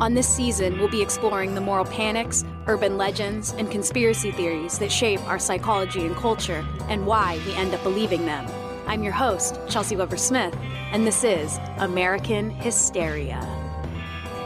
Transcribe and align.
On 0.00 0.14
this 0.14 0.28
season, 0.28 0.78
we'll 0.78 0.88
be 0.88 1.02
exploring 1.02 1.56
the 1.56 1.60
moral 1.60 1.84
panics, 1.84 2.44
urban 2.68 2.96
legends, 2.96 3.52
and 3.58 3.68
conspiracy 3.68 4.30
theories 4.30 4.78
that 4.78 4.92
shape 4.92 5.20
our 5.28 5.40
psychology 5.40 6.06
and 6.06 6.14
culture 6.14 6.64
and 6.88 7.04
why 7.04 7.40
we 7.44 7.52
end 7.54 7.74
up 7.74 7.82
believing 7.82 8.24
them. 8.24 8.46
I'm 8.86 9.02
your 9.02 9.12
host, 9.12 9.58
Chelsea 9.68 9.96
Weber 9.96 10.16
Smith, 10.16 10.56
and 10.92 11.04
this 11.04 11.24
is 11.24 11.58
American 11.78 12.48
Hysteria. 12.48 13.40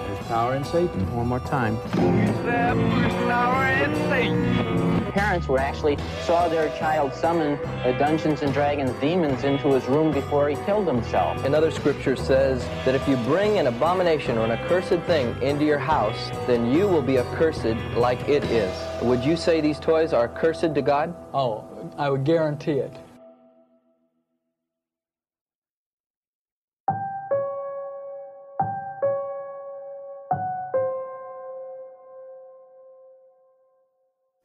There's 0.07 0.27
power 0.27 0.55
in 0.55 0.65
Satan. 0.65 1.15
One 1.15 1.27
more 1.27 1.41
time. 1.41 1.77
There's 1.96 3.12
power 3.27 3.66
in 3.66 3.95
Satan. 4.09 4.82
Parents 5.13 5.47
were 5.47 5.59
actually 5.59 5.99
saw 6.25 6.49
their 6.49 6.69
child 6.79 7.12
summon 7.12 7.59
the 7.85 7.93
Dungeons 7.99 8.41
and 8.41 8.51
Dragons 8.51 8.93
demons 8.98 9.45
into 9.45 9.75
his 9.75 9.84
room 9.84 10.11
before 10.11 10.48
he 10.48 10.57
killed 10.65 10.87
himself. 10.87 11.45
Another 11.45 11.70
scripture 11.70 12.16
says 12.16 12.65
that 12.87 12.95
if 12.95 13.07
you 13.07 13.17
bring 13.19 13.59
an 13.59 13.67
abomination 13.67 14.39
or 14.39 14.47
an 14.47 14.53
accursed 14.53 15.03
thing 15.03 15.41
into 15.43 15.67
your 15.67 15.79
house, 15.79 16.30
then 16.47 16.73
you 16.73 16.89
will 16.89 17.03
be 17.03 17.19
accursed 17.19 17.77
like 17.95 18.27
it 18.27 18.43
is. 18.45 18.75
Would 19.03 19.23
you 19.23 19.37
say 19.37 19.61
these 19.61 19.79
toys 19.79 20.15
are 20.15 20.25
accursed 20.25 20.75
to 20.75 20.83
God? 20.83 21.15
Oh, 21.34 21.65
I 21.98 22.09
would 22.09 22.25
guarantee 22.25 22.79
it. 22.79 22.92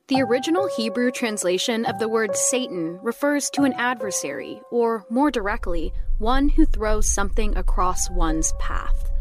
The 0.08 0.22
original 0.22 0.70
Hebrew 0.70 1.12
translation 1.12 1.84
of 1.84 2.00
the 2.00 2.08
word 2.08 2.34
Satan 2.34 2.98
refers 3.04 3.50
to 3.50 3.64
an 3.64 3.74
adversary, 3.74 4.62
or 4.72 5.06
more 5.10 5.30
directly, 5.30 5.92
one 6.18 6.48
who 6.48 6.66
throws 6.66 7.06
something 7.06 7.58
across 7.58 8.10
one's 8.10 8.54
path. 8.58 9.12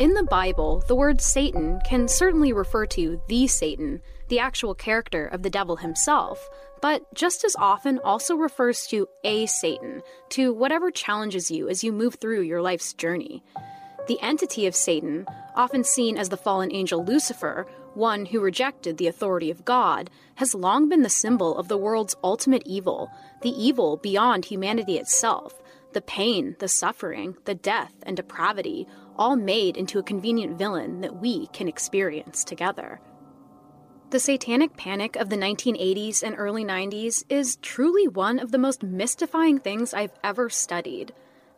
In 0.00 0.14
the 0.14 0.24
Bible, 0.24 0.82
the 0.88 0.96
word 0.96 1.20
Satan 1.20 1.80
can 1.86 2.08
certainly 2.08 2.52
refer 2.52 2.84
to 2.86 3.22
the 3.28 3.46
Satan, 3.46 4.02
the 4.26 4.40
actual 4.40 4.74
character 4.74 5.24
of 5.24 5.44
the 5.44 5.50
devil 5.50 5.76
himself, 5.76 6.50
but 6.82 7.02
just 7.14 7.44
as 7.44 7.54
often 7.54 8.00
also 8.00 8.34
refers 8.34 8.88
to 8.88 9.08
a 9.22 9.46
Satan, 9.46 10.02
to 10.30 10.52
whatever 10.52 10.90
challenges 10.90 11.48
you 11.48 11.68
as 11.68 11.84
you 11.84 11.92
move 11.92 12.16
through 12.16 12.40
your 12.40 12.60
life's 12.60 12.92
journey. 12.92 13.44
The 14.08 14.20
entity 14.20 14.66
of 14.66 14.74
Satan, 14.74 15.28
often 15.54 15.84
seen 15.84 16.18
as 16.18 16.28
the 16.28 16.36
fallen 16.36 16.74
angel 16.74 17.04
Lucifer, 17.04 17.68
one 17.96 18.26
who 18.26 18.40
rejected 18.40 18.96
the 18.96 19.06
authority 19.06 19.50
of 19.50 19.64
God, 19.64 20.10
has 20.36 20.54
long 20.54 20.88
been 20.88 21.02
the 21.02 21.08
symbol 21.08 21.56
of 21.56 21.68
the 21.68 21.76
world's 21.78 22.16
ultimate 22.22 22.62
evil, 22.66 23.10
the 23.42 23.50
evil 23.50 23.96
beyond 23.96 24.44
humanity 24.44 24.98
itself, 24.98 25.60
the 25.92 26.02
pain, 26.02 26.56
the 26.58 26.68
suffering, 26.68 27.36
the 27.44 27.54
death, 27.54 27.94
and 28.02 28.16
depravity, 28.16 28.86
all 29.16 29.36
made 29.36 29.76
into 29.76 29.98
a 29.98 30.02
convenient 30.02 30.58
villain 30.58 31.00
that 31.00 31.16
we 31.16 31.46
can 31.48 31.68
experience 31.68 32.44
together. 32.44 33.00
The 34.10 34.20
satanic 34.20 34.76
panic 34.76 35.16
of 35.16 35.30
the 35.30 35.36
1980s 35.36 36.22
and 36.22 36.36
early 36.38 36.64
90s 36.64 37.24
is 37.28 37.56
truly 37.56 38.06
one 38.06 38.38
of 38.38 38.52
the 38.52 38.58
most 38.58 38.82
mystifying 38.82 39.58
things 39.58 39.94
I've 39.94 40.14
ever 40.22 40.50
studied. 40.50 41.12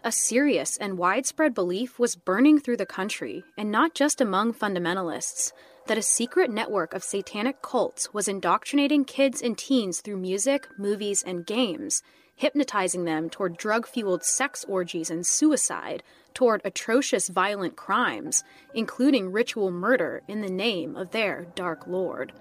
A 0.04 0.12
serious 0.12 0.76
and 0.76 0.96
widespread 0.96 1.54
belief 1.54 1.98
was 1.98 2.14
burning 2.14 2.58
through 2.58 2.76
the 2.76 2.86
country, 2.86 3.42
and 3.58 3.70
not 3.70 3.94
just 3.94 4.20
among 4.20 4.54
fundamentalists 4.54 5.52
that 5.86 5.98
a 5.98 6.02
secret 6.02 6.50
network 6.50 6.94
of 6.94 7.04
satanic 7.04 7.62
cults 7.62 8.12
was 8.12 8.28
indoctrinating 8.28 9.04
kids 9.04 9.40
and 9.40 9.56
teens 9.56 10.00
through 10.00 10.16
music, 10.16 10.68
movies, 10.78 11.22
and 11.22 11.46
games, 11.46 12.02
hypnotizing 12.34 13.04
them 13.04 13.30
toward 13.30 13.56
drug 13.56 13.86
fueled 13.86 14.24
sex 14.24 14.64
orgies 14.68 15.10
and 15.10 15.26
suicide, 15.26 16.02
toward 16.34 16.60
atrocious 16.64 17.28
violent 17.28 17.76
crimes, 17.76 18.44
including 18.74 19.32
ritual 19.32 19.70
murder 19.70 20.22
in 20.28 20.42
the 20.42 20.50
name 20.50 20.96
of 20.96 21.12
their 21.12 21.46
Dark 21.54 21.86
Lord. 21.86 22.32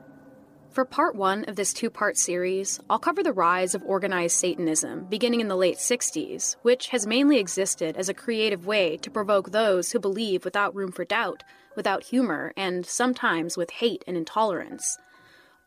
For 0.75 0.83
part 0.83 1.15
one 1.15 1.45
of 1.45 1.55
this 1.55 1.71
two 1.71 1.89
part 1.89 2.17
series, 2.17 2.81
I'll 2.89 2.99
cover 2.99 3.23
the 3.23 3.31
rise 3.31 3.75
of 3.75 3.83
organized 3.85 4.35
Satanism 4.35 5.05
beginning 5.05 5.39
in 5.39 5.47
the 5.47 5.55
late 5.55 5.77
60s, 5.77 6.57
which 6.63 6.89
has 6.89 7.07
mainly 7.07 7.39
existed 7.39 7.95
as 7.95 8.09
a 8.09 8.13
creative 8.13 8.65
way 8.65 8.97
to 8.97 9.09
provoke 9.09 9.51
those 9.51 9.93
who 9.93 9.99
believe 9.99 10.43
without 10.43 10.75
room 10.75 10.91
for 10.91 11.05
doubt 11.05 11.43
without 11.77 12.03
humor, 12.03 12.51
and 12.57 12.85
sometimes 12.85 13.55
with 13.55 13.71
hate 13.71 14.03
and 14.05 14.17
intolerance. 14.17 14.97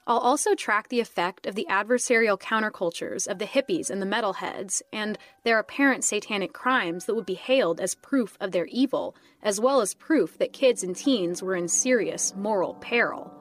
I'll 0.06 0.18
also 0.18 0.54
track 0.54 0.88
the 0.88 1.00
effect 1.00 1.46
of 1.46 1.54
the 1.54 1.66
adversarial 1.70 2.38
countercultures 2.38 3.26
of 3.26 3.38
the 3.38 3.46
hippies 3.46 3.88
and 3.88 4.02
the 4.02 4.06
metalheads, 4.06 4.82
and 4.92 5.16
their 5.42 5.58
apparent 5.58 6.04
satanic 6.04 6.52
crimes 6.52 7.06
that 7.06 7.14
would 7.14 7.24
be 7.24 7.32
hailed 7.32 7.80
as 7.80 7.94
proof 7.94 8.36
of 8.42 8.52
their 8.52 8.66
evil, 8.66 9.16
as 9.42 9.58
well 9.58 9.80
as 9.80 9.94
proof 9.94 10.36
that 10.36 10.52
kids 10.52 10.82
and 10.82 10.94
teens 10.94 11.42
were 11.42 11.56
in 11.56 11.66
serious 11.66 12.34
moral 12.36 12.74
peril. 12.74 13.37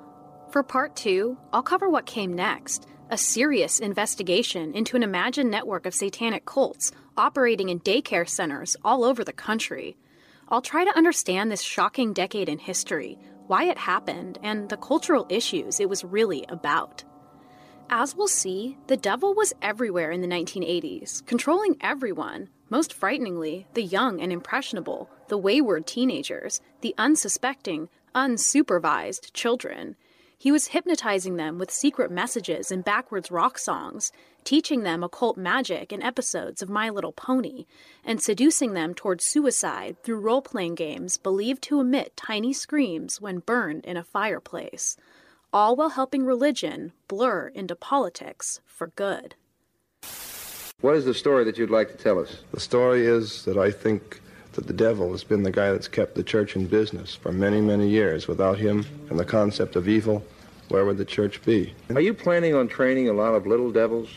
For 0.57 0.63
part 0.63 0.95
two, 0.95 1.37
I'll 1.53 1.61
cover 1.61 1.87
what 1.87 2.07
came 2.07 2.33
next 2.33 2.87
a 3.11 3.15
serious 3.15 3.79
investigation 3.79 4.73
into 4.73 4.95
an 4.95 5.03
imagined 5.03 5.51
network 5.51 5.85
of 5.85 5.93
satanic 5.93 6.47
cults 6.47 6.91
operating 7.15 7.69
in 7.69 7.79
daycare 7.81 8.27
centers 8.27 8.75
all 8.83 9.03
over 9.03 9.23
the 9.23 9.31
country. 9.31 9.97
I'll 10.49 10.63
try 10.63 10.83
to 10.83 10.97
understand 10.97 11.51
this 11.51 11.61
shocking 11.61 12.11
decade 12.11 12.49
in 12.49 12.57
history, 12.57 13.19
why 13.45 13.65
it 13.65 13.77
happened, 13.77 14.39
and 14.41 14.67
the 14.67 14.77
cultural 14.77 15.27
issues 15.29 15.79
it 15.79 15.89
was 15.89 16.03
really 16.03 16.43
about. 16.49 17.03
As 17.91 18.15
we'll 18.15 18.27
see, 18.27 18.79
the 18.87 18.97
devil 18.97 19.35
was 19.35 19.53
everywhere 19.61 20.09
in 20.09 20.21
the 20.21 20.27
1980s, 20.27 21.23
controlling 21.27 21.77
everyone, 21.81 22.49
most 22.71 22.95
frighteningly, 22.95 23.67
the 23.75 23.83
young 23.83 24.19
and 24.19 24.33
impressionable, 24.33 25.07
the 25.27 25.37
wayward 25.37 25.85
teenagers, 25.85 26.61
the 26.81 26.95
unsuspecting, 26.97 27.89
unsupervised 28.15 29.33
children. 29.33 29.95
He 30.39 30.51
was 30.51 30.67
hypnotizing 30.67 31.35
them 31.35 31.57
with 31.57 31.71
secret 31.71 32.11
messages 32.11 32.71
and 32.71 32.85
backwards 32.85 33.31
rock 33.31 33.57
songs, 33.57 34.11
teaching 34.43 34.83
them 34.83 35.03
occult 35.03 35.35
magic 35.35 35.91
in 35.91 36.03
episodes 36.03 36.61
of 36.61 36.69
My 36.69 36.91
Little 36.91 37.11
Pony, 37.11 37.65
and 38.05 38.21
seducing 38.21 38.73
them 38.73 38.93
toward 38.93 39.19
suicide 39.19 39.97
through 40.03 40.19
role 40.19 40.43
playing 40.43 40.75
games 40.75 41.17
believed 41.17 41.63
to 41.63 41.79
emit 41.79 42.15
tiny 42.15 42.53
screams 42.53 43.19
when 43.19 43.39
burned 43.39 43.83
in 43.85 43.97
a 43.97 44.03
fireplace, 44.03 44.95
all 45.51 45.75
while 45.75 45.89
helping 45.89 46.23
religion 46.23 46.93
blur 47.07 47.47
into 47.47 47.75
politics 47.75 48.61
for 48.67 48.87
good. 48.87 49.33
What 50.81 50.95
is 50.95 51.05
the 51.05 51.15
story 51.15 51.45
that 51.45 51.57
you'd 51.57 51.71
like 51.71 51.89
to 51.89 51.97
tell 51.97 52.19
us? 52.19 52.43
The 52.51 52.59
story 52.59 53.07
is 53.07 53.43
that 53.45 53.57
I 53.57 53.71
think 53.71 54.21
that 54.57 54.65
the 54.65 54.73
devil 54.73 55.11
has 55.11 55.23
been 55.23 55.43
the 55.43 55.51
guy 55.51 55.71
that's 55.71 55.87
kept 55.87 56.15
the 56.15 56.23
church 56.23 56.55
in 56.55 56.65
business 56.65 57.13
for 57.13 57.31
many, 57.31 57.61
many 57.61 57.87
years. 57.87 58.27
Without 58.27 58.57
him 58.57 58.85
and 59.11 59.19
the 59.19 59.23
concept 59.23 59.75
of 59.75 59.87
evil, 59.87 60.25
where 60.69 60.83
would 60.83 60.97
the 60.97 61.05
church 61.05 61.43
be? 61.45 61.73
Are 61.93 62.01
you 62.01 62.11
planning 62.11 62.55
on 62.55 62.67
training 62.67 63.07
a 63.07 63.13
lot 63.13 63.35
of 63.35 63.45
little 63.45 63.71
devils? 63.71 64.09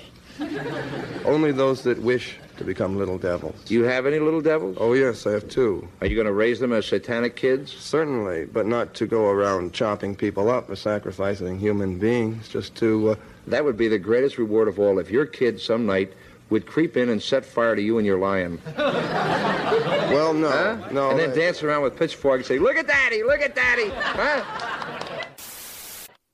Only 1.27 1.53
those 1.53 1.83
that 1.83 2.01
wish 2.01 2.39
to 2.57 2.65
become 2.65 2.97
little 2.97 3.19
devils. 3.19 3.55
Do 3.67 3.75
you 3.75 3.85
have 3.85 4.07
any 4.07 4.19
little 4.19 4.41
devils? 4.41 4.79
Oh, 4.81 4.95
yes, 4.95 5.27
I 5.27 5.33
have 5.33 5.47
two. 5.51 5.87
Are 6.01 6.07
you 6.07 6.15
going 6.15 6.27
to 6.27 6.33
raise 6.33 6.59
them 6.59 6.73
as 6.73 6.87
satanic 6.87 7.37
kids? 7.37 7.71
Certainly, 7.71 8.47
but 8.47 8.67
not 8.67 8.95
to 8.95 9.07
go 9.07 9.29
around 9.29 9.75
chopping 9.75 10.17
people 10.17 10.51
up 10.51 10.71
or 10.71 10.77
sacrificing 10.77 11.59
human 11.59 11.99
beings, 11.99 12.49
just 12.49 12.75
to. 12.77 13.11
Uh... 13.11 13.15
That 13.47 13.63
would 13.63 13.77
be 13.77 13.89
the 13.89 13.99
greatest 13.99 14.39
reward 14.39 14.69
of 14.69 14.79
all 14.79 14.99
if 14.99 15.11
your 15.11 15.27
kid 15.27 15.61
some 15.61 15.85
night 15.85 16.15
would 16.51 16.67
creep 16.67 16.97
in 16.97 17.09
and 17.09 17.23
set 17.23 17.45
fire 17.45 17.75
to 17.75 17.83
you 17.83 17.97
and 17.99 18.07
your 18.07 18.19
lion. 18.19 18.61
well, 18.77 20.35
no. 20.35 20.51
Huh? 20.51 20.89
No. 20.93 21.11
And 21.11 21.19
then 21.19 21.35
dance 21.35 21.63
around 21.63 21.83
with 21.83 21.97
pitchfork 21.97 22.41
and 22.41 22.47
say, 22.47 22.59
Look 22.59 22.77
at 22.77 22.87
Daddy, 22.87 23.23
look 23.23 23.41
at 23.41 23.55
Daddy. 23.55 23.91
Huh? 23.95 24.45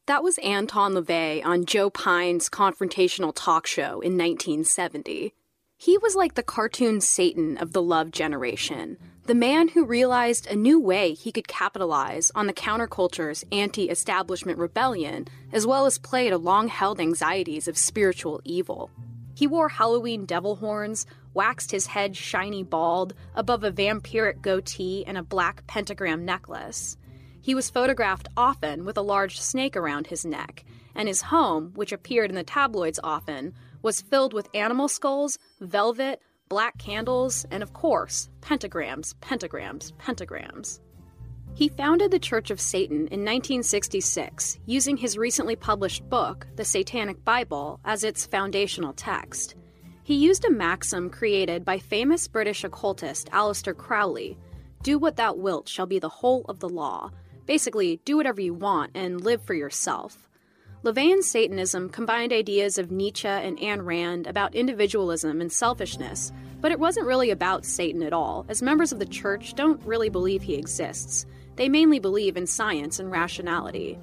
That 0.07 0.23
was 0.23 0.39
Anton 0.39 0.95
LaVey 0.95 1.45
on 1.45 1.65
Joe 1.65 1.91
Pine's 1.91 2.49
confrontational 2.49 3.33
talk 3.35 3.67
show 3.67 4.01
in 4.01 4.17
1970. 4.17 5.35
He 5.79 5.99
was 5.99 6.15
like 6.15 6.35
the 6.35 6.43
cartoon 6.43 7.01
Satan 7.01 7.59
of 7.59 7.73
the 7.73 7.83
love 7.83 8.13
generation, 8.13 8.97
the 9.27 9.35
man 9.35 9.69
who 9.69 9.85
realized 9.85 10.47
a 10.47 10.55
new 10.55 10.81
way 10.81 11.13
he 11.13 11.33
could 11.33 11.49
capitalize 11.49 12.31
on 12.35 12.47
the 12.47 12.55
counterculture's 12.55 13.45
anti 13.51 13.91
establishment 13.91 14.59
rebellion, 14.59 15.27
as 15.53 15.67
well 15.67 15.85
as 15.85 15.99
play 15.99 16.31
to 16.31 16.39
long 16.39 16.69
held 16.69 17.01
anxieties 17.01 17.67
of 17.67 17.77
spiritual 17.77 18.41
evil. 18.45 18.91
He 19.37 19.47
wore 19.47 19.69
Halloween 19.69 20.25
devil 20.25 20.57
horns, 20.57 21.05
waxed 21.35 21.71
his 21.71 21.89
head 21.89 22.17
shiny 22.17 22.63
bald, 22.63 23.13
above 23.35 23.65
a 23.65 23.71
vampiric 23.71 24.41
goatee 24.41 25.05
and 25.07 25.19
a 25.19 25.23
black 25.23 25.67
pentagram 25.67 26.25
necklace. 26.25 26.97
He 27.43 27.55
was 27.55 27.69
photographed 27.69 28.29
often 28.35 28.87
with 28.87 28.97
a 28.97 29.03
large 29.03 29.39
snake 29.39 29.77
around 29.77 30.07
his 30.07 30.25
neck, 30.25 30.65
and 30.95 31.07
his 31.07 31.21
home, 31.21 31.73
which 31.75 31.93
appeared 31.93 32.31
in 32.31 32.35
the 32.35 32.45
tabloids 32.45 32.99
often, 33.05 33.53
was 33.83 34.01
filled 34.01 34.33
with 34.33 34.49
animal 34.55 34.89
skulls, 34.89 35.39
velvet, 35.61 36.23
black 36.49 36.79
candles, 36.79 37.45
and 37.51 37.63
of 37.63 37.75
course, 37.75 38.31
pentagrams, 38.41 39.15
pentagrams, 39.21 39.93
pentagrams. 39.99 40.81
He 41.57 41.69
founded 41.69 42.11
the 42.11 42.19
Church 42.19 42.51
of 42.51 42.61
Satan 42.61 43.09
in 43.09 43.25
1966, 43.25 44.59
using 44.67 44.97
his 44.97 45.19
recently 45.19 45.57
published 45.57 46.09
book, 46.09 46.47
The 46.55 46.65
Satanic 46.65 47.25
Bible, 47.25 47.81
as 47.85 48.05
its 48.05 48.27
foundational 48.27 48.93
text. 48.93 49.57
He 50.05 50.15
used 50.15 50.45
a 50.45 50.51
maxim 50.51 51.11
created 51.11 51.65
by 51.65 51.79
famous 51.79 52.29
British 52.29 52.63
occultist 52.63 53.31
Aleister 53.31 53.77
Crowley 53.77 54.39
Do 54.83 54.99
what 54.99 55.17
thou 55.17 55.33
wilt 55.33 55.69
shall 55.69 55.87
be 55.87 55.99
the 55.99 56.09
whole 56.09 56.45
of 56.49 56.61
the 56.61 56.69
law 56.69 57.11
Basically, 57.47 58.01
do 58.05 58.17
whatever 58.17 58.41
you 58.41 58.53
want 58.53 58.91
and 58.95 59.21
live 59.21 59.41
for 59.41 59.55
yourself. 59.55 60.29
LaVeyan 60.83 61.23
Satanism 61.23 61.89
combined 61.89 62.33
ideas 62.33 62.77
of 62.77 62.91
Nietzsche 62.91 63.29
and 63.29 63.57
Ayn 63.59 63.85
Rand 63.85 64.27
about 64.27 64.55
individualism 64.55 65.41
and 65.41 65.51
selfishness, 65.51 66.33
but 66.61 66.73
it 66.73 66.79
wasn't 66.79 67.07
really 67.07 67.31
about 67.31 67.65
Satan 67.65 68.03
at 68.03 68.13
all, 68.13 68.45
as 68.49 68.63
members 68.63 68.93
of 68.93 68.99
the 68.99 69.07
church 69.07 69.55
don't 69.55 69.83
really 69.85 70.09
believe 70.09 70.43
he 70.43 70.55
exists. 70.55 71.25
They 71.57 71.69
mainly 71.69 71.99
believe 71.99 72.37
in 72.37 72.47
science 72.47 72.99
and 72.99 73.11
rationality. 73.11 73.99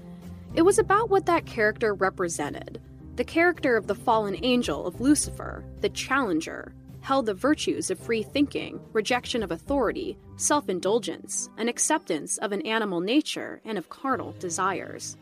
It 0.55 0.63
was 0.63 0.79
about 0.79 1.09
what 1.09 1.25
that 1.27 1.45
character 1.45 1.93
represented 1.93 2.81
the 3.15 3.23
character 3.23 3.77
of 3.77 3.85
the 3.85 3.93
fallen 3.93 4.35
angel 4.43 4.87
of 4.87 4.99
Lucifer, 4.99 5.63
the 5.81 5.89
challenger, 5.89 6.73
held 7.01 7.27
the 7.27 7.33
virtues 7.33 7.91
of 7.91 7.99
free 7.99 8.23
thinking, 8.23 8.79
rejection 8.91 9.43
of 9.43 9.51
authority, 9.51 10.17
self 10.37 10.67
indulgence, 10.67 11.49
and 11.57 11.69
acceptance 11.69 12.39
of 12.39 12.51
an 12.51 12.61
animal 12.61 13.01
nature 13.01 13.61
and 13.65 13.77
of 13.77 13.89
carnal 13.89 14.31
desires. 14.39 15.15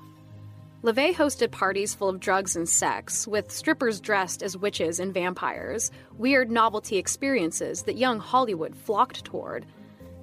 LaVey 0.84 1.14
hosted 1.14 1.52
parties 1.52 1.94
full 1.94 2.10
of 2.10 2.20
drugs 2.20 2.56
and 2.56 2.68
sex, 2.68 3.28
with 3.28 3.52
strippers 3.52 4.00
dressed 4.00 4.42
as 4.42 4.58
witches 4.58 5.00
and 5.00 5.14
vampires, 5.14 5.92
weird 6.18 6.50
novelty 6.50 6.98
experiences 6.98 7.84
that 7.84 7.98
young 7.98 8.20
Hollywood 8.20 8.76
flocked 8.76 9.26
toward. 9.26 9.66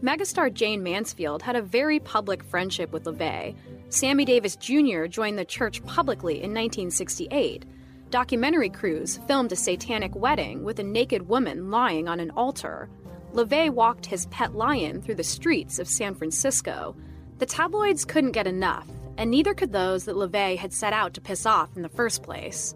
Megastar 0.02 0.54
Jayne 0.54 0.84
Mansfield 0.84 1.42
had 1.42 1.56
a 1.56 1.62
very 1.62 1.98
public 1.98 2.44
friendship 2.44 2.92
with 2.92 3.02
LaVey. 3.04 3.56
Sammy 3.88 4.24
Davis 4.24 4.54
Jr. 4.54 5.06
joined 5.06 5.36
the 5.36 5.44
church 5.44 5.84
publicly 5.86 6.34
in 6.34 6.54
1968. 6.54 7.64
Documentary 8.10 8.68
crews 8.68 9.18
filmed 9.26 9.50
a 9.50 9.56
satanic 9.56 10.14
wedding 10.14 10.62
with 10.62 10.78
a 10.78 10.84
naked 10.84 11.28
woman 11.28 11.72
lying 11.72 12.06
on 12.06 12.20
an 12.20 12.30
altar. 12.32 12.88
LaVey 13.32 13.70
walked 13.70 14.06
his 14.06 14.26
pet 14.26 14.54
lion 14.54 15.02
through 15.02 15.16
the 15.16 15.24
streets 15.24 15.80
of 15.80 15.88
San 15.88 16.14
Francisco. 16.14 16.94
The 17.38 17.46
tabloids 17.46 18.04
couldn't 18.04 18.32
get 18.32 18.46
enough, 18.46 18.86
and 19.16 19.32
neither 19.32 19.52
could 19.52 19.72
those 19.72 20.04
that 20.04 20.14
LaVey 20.14 20.58
had 20.58 20.72
set 20.72 20.92
out 20.92 21.12
to 21.14 21.20
piss 21.20 21.44
off 21.44 21.74
in 21.74 21.82
the 21.82 21.88
first 21.88 22.22
place. 22.22 22.72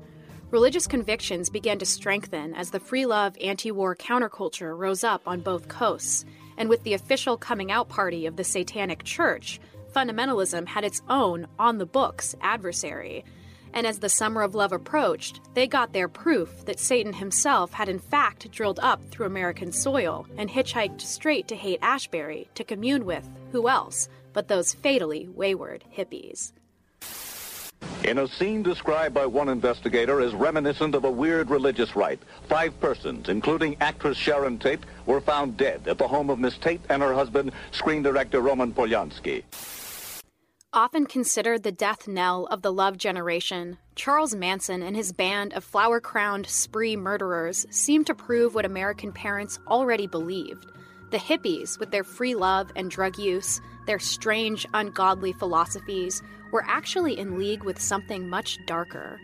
Religious 0.51 0.89
convictions 0.89 1.49
began 1.49 1.79
to 1.79 1.87
strengthen 1.87 2.53
as 2.55 2.71
the 2.71 2.81
free 2.81 3.07
love 3.07 3.37
anti 3.41 3.71
war 3.71 3.95
counterculture 3.95 4.77
rose 4.77 5.05
up 5.05 5.23
on 5.25 5.41
both 5.41 5.69
coasts, 5.69 6.27
and 6.57 6.69
with 6.69 6.83
the 6.85 6.95
official 6.95 7.37
coming 7.37 7.71
out 7.71 7.89
party 7.89 8.27
of 8.27 8.37
the 8.37 8.45
Satanic 8.45 9.05
Church, 9.05 9.61
fundamentalism 9.95 10.67
had 10.67 10.85
its 10.85 11.03
own 11.09 11.47
on 11.59 11.79
the 11.79 11.87
books 11.87 12.35
adversary. 12.41 13.25
And 13.75 13.87
as 13.87 14.01
the 14.01 14.09
Summer 14.09 14.43
of 14.43 14.55
Love 14.55 14.73
approached, 14.73 15.41
they 15.55 15.67
got 15.67 15.93
their 15.93 16.09
proof 16.09 16.65
that 16.67 16.79
Satan 16.79 17.15
himself 17.15 17.73
had 17.73 17.89
in 17.89 17.99
fact 17.99 18.51
drilled 18.51 18.81
up 18.83 19.03
through 19.11 19.27
American 19.27 19.73
soil 19.73 20.27
and 20.37 20.51
hitchhiked 20.51 21.01
straight 21.01 21.49
to 21.49 21.57
Haight 21.57 21.79
Ashbury 21.81 22.49
to 22.55 22.65
commune 22.65 23.05
with 23.07 23.29
who 23.53 23.69
else 23.69 24.09
but 24.33 24.49
those 24.49 24.75
fatally 24.75 25.29
wayward 25.29 25.85
hippies. 25.95 26.53
In 28.05 28.19
a 28.19 28.27
scene 28.27 28.63
described 28.63 29.15
by 29.15 29.27
one 29.27 29.49
investigator 29.49 30.21
as 30.21 30.35
reminiscent 30.35 30.95
of 30.95 31.05
a 31.05 31.11
weird 31.11 31.51
religious 31.51 31.95
rite, 31.95 32.21
five 32.49 32.79
persons, 32.81 33.29
including 33.29 33.77
actress 33.81 34.17
Sharon 34.17 34.59
Tate, 34.59 34.81
were 35.07 35.21
found 35.21 35.57
dead 35.57 35.87
at 35.87 35.99
the 35.99 36.09
home 36.09 36.29
of 36.29 36.39
Miss 36.39 36.59
Tate 36.59 36.81
and 36.89 37.01
her 37.01 37.15
husband, 37.15 37.53
screen 37.71 38.03
director 38.03 38.41
Roman 38.41 38.73
Polanski. 38.73 39.45
Often 40.75 41.07
considered 41.07 41.63
the 41.63 41.71
death 41.71 42.09
knell 42.09 42.47
of 42.47 42.63
the 42.63 42.73
love 42.73 42.97
generation, 42.97 43.77
Charles 43.95 44.35
Manson 44.35 44.83
and 44.83 44.97
his 44.97 45.13
band 45.13 45.53
of 45.53 45.65
flower 45.65 46.01
crowned 46.01 46.47
spree 46.47 46.97
murderers 46.97 47.67
seemed 47.71 48.07
to 48.07 48.15
prove 48.15 48.55
what 48.55 48.65
American 48.65 49.13
parents 49.13 49.59
already 49.69 50.07
believed. 50.07 50.67
The 51.11 51.19
hippies, 51.19 51.79
with 51.79 51.91
their 51.91 52.05
free 52.05 52.35
love 52.35 52.73
and 52.75 52.91
drug 52.91 53.19
use, 53.19 53.61
their 53.87 53.99
strange, 53.99 54.67
ungodly 54.75 55.33
philosophies, 55.33 56.23
were 56.51 56.65
actually 56.67 57.19
in 57.19 57.39
league 57.39 57.65
with 57.65 57.81
something 57.81 58.29
much 58.29 58.59
darker. 58.67 59.21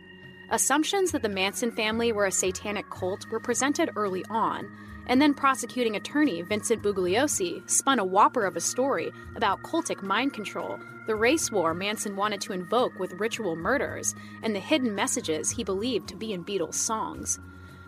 Assumptions 0.51 1.13
that 1.13 1.23
the 1.23 1.29
Manson 1.29 1.71
family 1.71 2.11
were 2.13 2.27
a 2.27 2.33
satanic 2.33 2.89
cult 2.91 3.27
were 3.31 3.41
presented 3.41 3.91
early 3.97 4.25
on, 4.31 4.71
and 5.07 5.21
then 5.21 5.35
prosecuting 5.35 5.97
attorney 5.97 6.43
Vincent 6.43 6.83
Bugliosi 6.83 7.69
spun 7.69 7.99
a 7.99 8.05
whopper 8.05 8.45
of 8.45 8.57
a 8.57 8.61
story 8.61 9.11
about 9.37 9.63
cultic 9.63 10.03
mind 10.03 10.33
control, 10.33 10.79
the 11.07 11.17
race 11.17 11.51
war 11.51 11.73
Manson 11.73 12.17
wanted 12.17 12.41
to 12.43 12.53
invoke 12.53 12.99
with 12.99 13.15
ritual 13.15 13.57
murders, 13.57 14.15
and 14.43 14.55
the 14.55 14.61
hidden 14.61 14.95
messages 14.95 15.51
he 15.51 15.65
believed 15.65 16.09
to 16.09 16.17
be 16.17 16.35
in 16.35 16.45
Beatles 16.45 16.75
songs. 16.75 17.41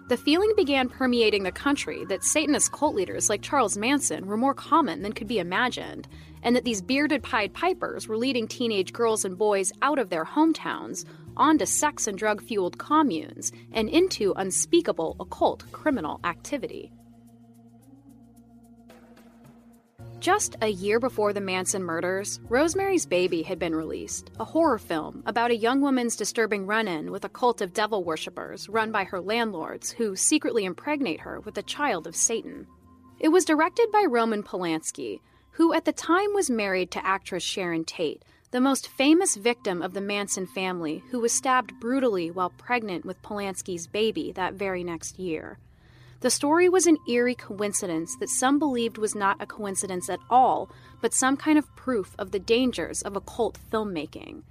The 0.09 0.17
feeling 0.17 0.53
began 0.57 0.89
permeating 0.89 1.45
the 1.45 1.53
country 1.53 2.05
that 2.07 2.25
Satanist 2.25 2.73
cult 2.73 2.95
leaders 2.95 3.29
like 3.29 3.43
Charles 3.43 3.77
Manson 3.77 4.27
were 4.27 4.39
more 4.39 4.55
common 4.55 5.03
than 5.03 5.13
could 5.13 5.29
be 5.29 5.39
imagined, 5.39 6.09
and 6.43 6.57
that 6.57 6.65
these 6.65 6.83
bearded 6.83 7.23
Pied 7.23 7.53
Pipers 7.53 8.09
were 8.09 8.17
leading 8.17 8.49
teenage 8.49 8.93
girls 8.93 9.25
and 9.25 9.37
boys 9.37 9.73
out 9.83 9.99
of 9.99 10.11
their 10.11 10.25
hometowns 10.25 11.05
onto 11.37 11.67
sex 11.67 12.07
and 12.07 12.19
drug 12.19 12.43
fueled 12.43 12.79
communes 12.79 13.53
and 13.73 13.89
into 13.89 14.33
unspeakable 14.37 15.17
occult 15.21 15.71
criminal 15.73 16.21
activity. 16.25 16.93
Just 20.21 20.57
a 20.61 20.69
year 20.69 21.01
before 21.01 21.33
the 21.33 21.41
Manson 21.41 21.83
murders, 21.83 22.41
Rosemary's 22.51 23.07
Baby 23.07 23.41
had 23.41 23.59
been 23.59 23.75
released, 23.75 24.31
a 24.39 24.45
horror 24.45 24.79
film 24.79 25.23
about 25.25 25.51
a 25.51 25.57
young 25.57 25.81
woman's 25.81 26.15
disturbing 26.15 26.67
run 26.67 26.87
in 26.87 27.11
with 27.11 27.25
a 27.25 27.31
cult 27.31 27.63
of 27.63 27.73
devil 27.73 28.05
worshippers 28.05 28.69
run 28.69 28.93
by 28.93 29.05
her 29.05 29.19
landlords 29.19 29.93
who 29.93 30.15
secretly 30.15 30.67
impregnate 30.67 31.21
her 31.21 31.41
with 31.41 31.57
a 31.57 31.63
child 31.63 32.07
of 32.07 32.15
Satan. 32.15 32.67
It 33.19 33.31
was 33.31 33.47
directed 33.47 33.91
by 33.91 34.05
Roman 34.11 34.43
Polanski, 34.43 35.21
who 35.61 35.75
at 35.75 35.85
the 35.85 35.93
time 35.93 36.33
was 36.33 36.49
married 36.49 36.91
to 36.91 37.07
actress 37.07 37.43
Sharon 37.43 37.85
Tate, 37.85 38.25
the 38.51 38.63
most 38.63 38.89
famous 38.89 39.37
victim 39.37 39.83
of 39.83 39.93
the 39.93 40.01
Manson 40.01 40.47
family, 40.47 41.05
who 41.11 41.21
was 41.21 41.35
stabbed 41.35 41.79
brutally 41.79 42.31
while 42.31 42.49
pregnant 42.49 43.05
with 43.05 43.21
Polanski's 43.21 43.87
baby 43.87 44.33
that 44.33 44.55
very 44.55 44.83
next 44.83 45.19
year. 45.19 45.59
The 46.21 46.31
story 46.31 46.71
was 46.71 46.87
an 46.87 46.97
eerie 47.07 47.35
coincidence 47.35 48.17
that 48.21 48.31
some 48.31 48.59
believed 48.59 48.97
was 48.97 49.15
not 49.15 49.37
a 49.39 49.45
coincidence 49.45 50.09
at 50.09 50.21
all, 50.31 50.71
but 51.03 51.13
some 51.13 51.37
kind 51.37 51.59
of 51.59 51.77
proof 51.77 52.15
of 52.19 52.31
the 52.31 52.39
dangers 52.39 53.03
of 53.03 53.15
occult 53.15 53.59
filmmaking. 53.71 54.45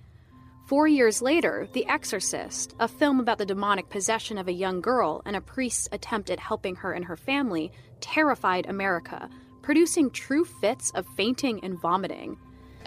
Four 0.67 0.87
years 0.87 1.23
later, 1.23 1.67
The 1.73 1.87
Exorcist, 1.87 2.75
a 2.79 2.87
film 2.87 3.19
about 3.19 3.39
the 3.39 3.47
demonic 3.47 3.89
possession 3.89 4.37
of 4.37 4.47
a 4.47 4.53
young 4.53 4.79
girl 4.79 5.23
and 5.25 5.35
a 5.35 5.41
priest's 5.41 5.89
attempt 5.91 6.29
at 6.29 6.39
helping 6.39 6.75
her 6.75 6.93
and 6.93 7.05
her 7.05 7.17
family, 7.17 7.71
terrified 7.99 8.67
America, 8.67 9.27
producing 9.69 10.09
true 10.09 10.43
fits 10.43 10.89
of 10.95 11.05
fainting 11.15 11.63
and 11.63 11.79
vomiting. 11.79 12.35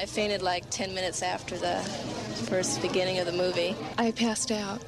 I 0.00 0.04
fainted 0.04 0.42
like 0.42 0.68
10 0.68 0.92
minutes 0.92 1.22
after 1.22 1.56
the 1.56 1.76
first 2.48 2.82
beginning 2.82 3.20
of 3.20 3.26
the 3.26 3.30
movie. 3.30 3.76
I 3.98 4.10
passed 4.10 4.50
out 4.50 4.82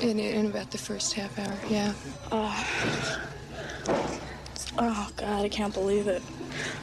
in, 0.00 0.18
in 0.18 0.46
about 0.46 0.72
the 0.72 0.78
first 0.78 1.12
half 1.12 1.38
hour, 1.38 1.56
yeah. 1.70 1.92
Oh. 2.32 2.66
oh, 4.78 5.10
God, 5.16 5.44
I 5.44 5.48
can't 5.48 5.72
believe 5.72 6.08
it. 6.08 6.24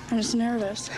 I'm 0.09 0.21
just 0.21 0.35
nervous. 0.35 0.89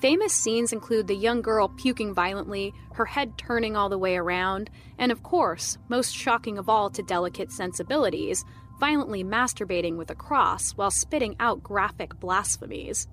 Famous 0.00 0.32
scenes 0.32 0.72
include 0.72 1.06
the 1.06 1.16
young 1.16 1.42
girl 1.42 1.68
puking 1.68 2.14
violently, 2.14 2.72
her 2.94 3.04
head 3.04 3.36
turning 3.36 3.76
all 3.76 3.90
the 3.90 3.98
way 3.98 4.16
around, 4.16 4.70
and 4.98 5.12
of 5.12 5.22
course, 5.22 5.76
most 5.90 6.16
shocking 6.16 6.56
of 6.56 6.70
all 6.70 6.88
to 6.88 7.02
delicate 7.02 7.52
sensibilities, 7.52 8.46
violently 8.78 9.24
masturbating 9.24 9.96
with 9.96 10.10
a 10.10 10.14
cross 10.14 10.72
while 10.72 10.90
spitting 10.90 11.36
out 11.40 11.62
graphic 11.62 12.18
blasphemies. 12.20 13.08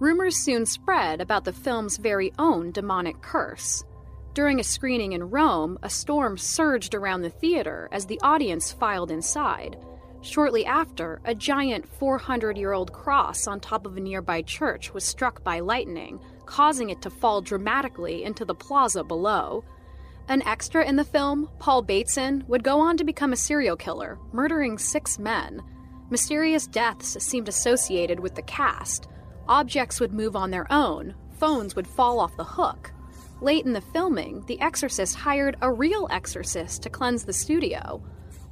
Rumors 0.00 0.36
soon 0.36 0.64
spread 0.64 1.20
about 1.20 1.44
the 1.44 1.52
film's 1.52 1.96
very 1.96 2.32
own 2.38 2.70
demonic 2.70 3.20
curse. 3.20 3.84
During 4.34 4.60
a 4.60 4.64
screening 4.64 5.12
in 5.12 5.30
Rome, 5.30 5.78
a 5.82 5.90
storm 5.90 6.38
surged 6.38 6.94
around 6.94 7.22
the 7.22 7.30
theater 7.30 7.88
as 7.90 8.06
the 8.06 8.20
audience 8.22 8.70
filed 8.70 9.10
inside. 9.10 9.76
Shortly 10.20 10.66
after, 10.66 11.20
a 11.24 11.34
giant 11.34 11.88
400 11.88 12.56
year 12.56 12.72
old 12.72 12.92
cross 12.92 13.46
on 13.46 13.60
top 13.60 13.86
of 13.86 13.96
a 13.96 14.00
nearby 14.00 14.42
church 14.42 14.92
was 14.92 15.04
struck 15.04 15.42
by 15.42 15.60
lightning, 15.60 16.20
causing 16.46 16.90
it 16.90 17.02
to 17.02 17.10
fall 17.10 17.40
dramatically 17.40 18.24
into 18.24 18.44
the 18.44 18.54
plaza 18.54 19.02
below. 19.02 19.64
An 20.28 20.42
extra 20.42 20.84
in 20.84 20.96
the 20.96 21.04
film, 21.04 21.48
Paul 21.58 21.80
Bateson, 21.80 22.44
would 22.48 22.62
go 22.62 22.80
on 22.80 22.98
to 22.98 23.04
become 23.04 23.32
a 23.32 23.36
serial 23.36 23.76
killer, 23.76 24.18
murdering 24.32 24.76
six 24.76 25.18
men. 25.18 25.62
Mysterious 26.10 26.66
deaths 26.66 27.16
seemed 27.24 27.48
associated 27.48 28.20
with 28.20 28.34
the 28.34 28.42
cast. 28.42 29.08
Objects 29.48 30.00
would 30.00 30.12
move 30.12 30.36
on 30.36 30.50
their 30.50 30.70
own, 30.70 31.14
phones 31.38 31.74
would 31.74 31.86
fall 31.86 32.20
off 32.20 32.36
the 32.36 32.44
hook. 32.44 32.92
Late 33.40 33.64
in 33.64 33.72
the 33.72 33.80
filming, 33.80 34.44
The 34.44 34.60
Exorcist 34.60 35.16
hired 35.16 35.56
a 35.62 35.72
real 35.72 36.06
exorcist 36.10 36.82
to 36.82 36.90
cleanse 36.90 37.24
the 37.24 37.32
studio. 37.32 38.02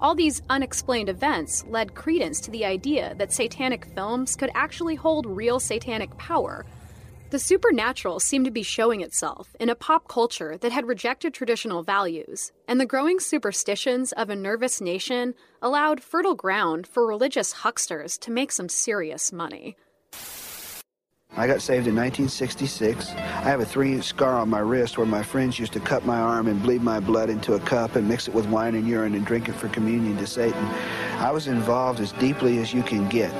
All 0.00 0.14
these 0.14 0.40
unexplained 0.48 1.10
events 1.10 1.62
led 1.68 1.94
credence 1.94 2.40
to 2.40 2.50
the 2.50 2.64
idea 2.64 3.14
that 3.18 3.32
satanic 3.32 3.84
films 3.94 4.34
could 4.34 4.50
actually 4.54 4.94
hold 4.94 5.26
real 5.26 5.60
satanic 5.60 6.16
power, 6.16 6.64
the 7.30 7.38
supernatural 7.38 8.20
seemed 8.20 8.44
to 8.44 8.50
be 8.50 8.62
showing 8.62 9.00
itself 9.00 9.56
in 9.58 9.68
a 9.68 9.74
pop 9.74 10.06
culture 10.06 10.56
that 10.58 10.72
had 10.72 10.86
rejected 10.86 11.34
traditional 11.34 11.82
values, 11.82 12.52
and 12.68 12.80
the 12.80 12.86
growing 12.86 13.18
superstitions 13.18 14.12
of 14.12 14.30
a 14.30 14.36
nervous 14.36 14.80
nation 14.80 15.34
allowed 15.60 16.02
fertile 16.02 16.36
ground 16.36 16.86
for 16.86 17.06
religious 17.06 17.52
hucksters 17.52 18.16
to 18.18 18.30
make 18.30 18.52
some 18.52 18.68
serious 18.68 19.32
money. 19.32 19.76
I 21.38 21.46
got 21.46 21.60
saved 21.60 21.86
in 21.86 21.94
1966. 21.94 23.10
I 23.10 23.14
have 23.14 23.60
a 23.60 23.64
three 23.66 23.92
inch 23.92 24.04
scar 24.04 24.38
on 24.38 24.48
my 24.48 24.60
wrist 24.60 24.96
where 24.96 25.06
my 25.06 25.22
friends 25.22 25.58
used 25.58 25.74
to 25.74 25.80
cut 25.80 26.06
my 26.06 26.18
arm 26.18 26.46
and 26.46 26.62
bleed 26.62 26.80
my 26.80 26.98
blood 26.98 27.28
into 27.28 27.54
a 27.54 27.60
cup 27.60 27.96
and 27.96 28.08
mix 28.08 28.26
it 28.26 28.32
with 28.32 28.46
wine 28.46 28.74
and 28.74 28.88
urine 28.88 29.14
and 29.14 29.26
drink 29.26 29.48
it 29.48 29.54
for 29.54 29.68
communion 29.68 30.16
to 30.16 30.26
Satan. 30.26 30.64
I 31.18 31.32
was 31.32 31.46
involved 31.46 32.00
as 32.00 32.12
deeply 32.12 32.58
as 32.58 32.72
you 32.72 32.82
can 32.82 33.06
get. 33.08 33.34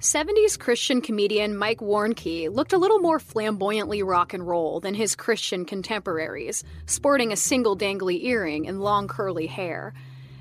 70s 0.00 0.58
Christian 0.58 1.02
comedian 1.02 1.54
Mike 1.54 1.80
Warnke 1.80 2.50
looked 2.50 2.72
a 2.72 2.78
little 2.78 3.00
more 3.00 3.18
flamboyantly 3.18 4.02
rock 4.02 4.32
and 4.32 4.48
roll 4.48 4.80
than 4.80 4.94
his 4.94 5.14
Christian 5.14 5.66
contemporaries, 5.66 6.64
sporting 6.86 7.32
a 7.32 7.36
single 7.36 7.76
dangly 7.76 8.24
earring 8.24 8.66
and 8.66 8.80
long 8.80 9.08
curly 9.08 9.46
hair. 9.46 9.92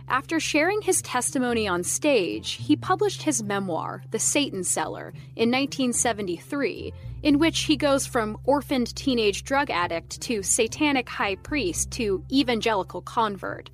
After 0.07 0.39
sharing 0.39 0.81
his 0.81 1.01
testimony 1.01 1.67
on 1.67 1.83
stage, 1.83 2.51
he 2.51 2.77
published 2.77 3.23
his 3.23 3.43
memoir, 3.43 4.01
The 4.11 4.19
Satan 4.19 4.63
Seller, 4.63 5.11
in 5.35 5.51
1973, 5.51 6.93
in 7.23 7.37
which 7.37 7.59
he 7.63 7.75
goes 7.75 8.05
from 8.05 8.37
orphaned 8.45 8.95
teenage 8.95 9.43
drug 9.43 9.69
addict 9.69 10.21
to 10.21 10.41
satanic 10.41 11.09
high 11.09 11.35
priest 11.35 11.91
to 11.91 12.23
evangelical 12.31 13.01
convert. 13.01 13.69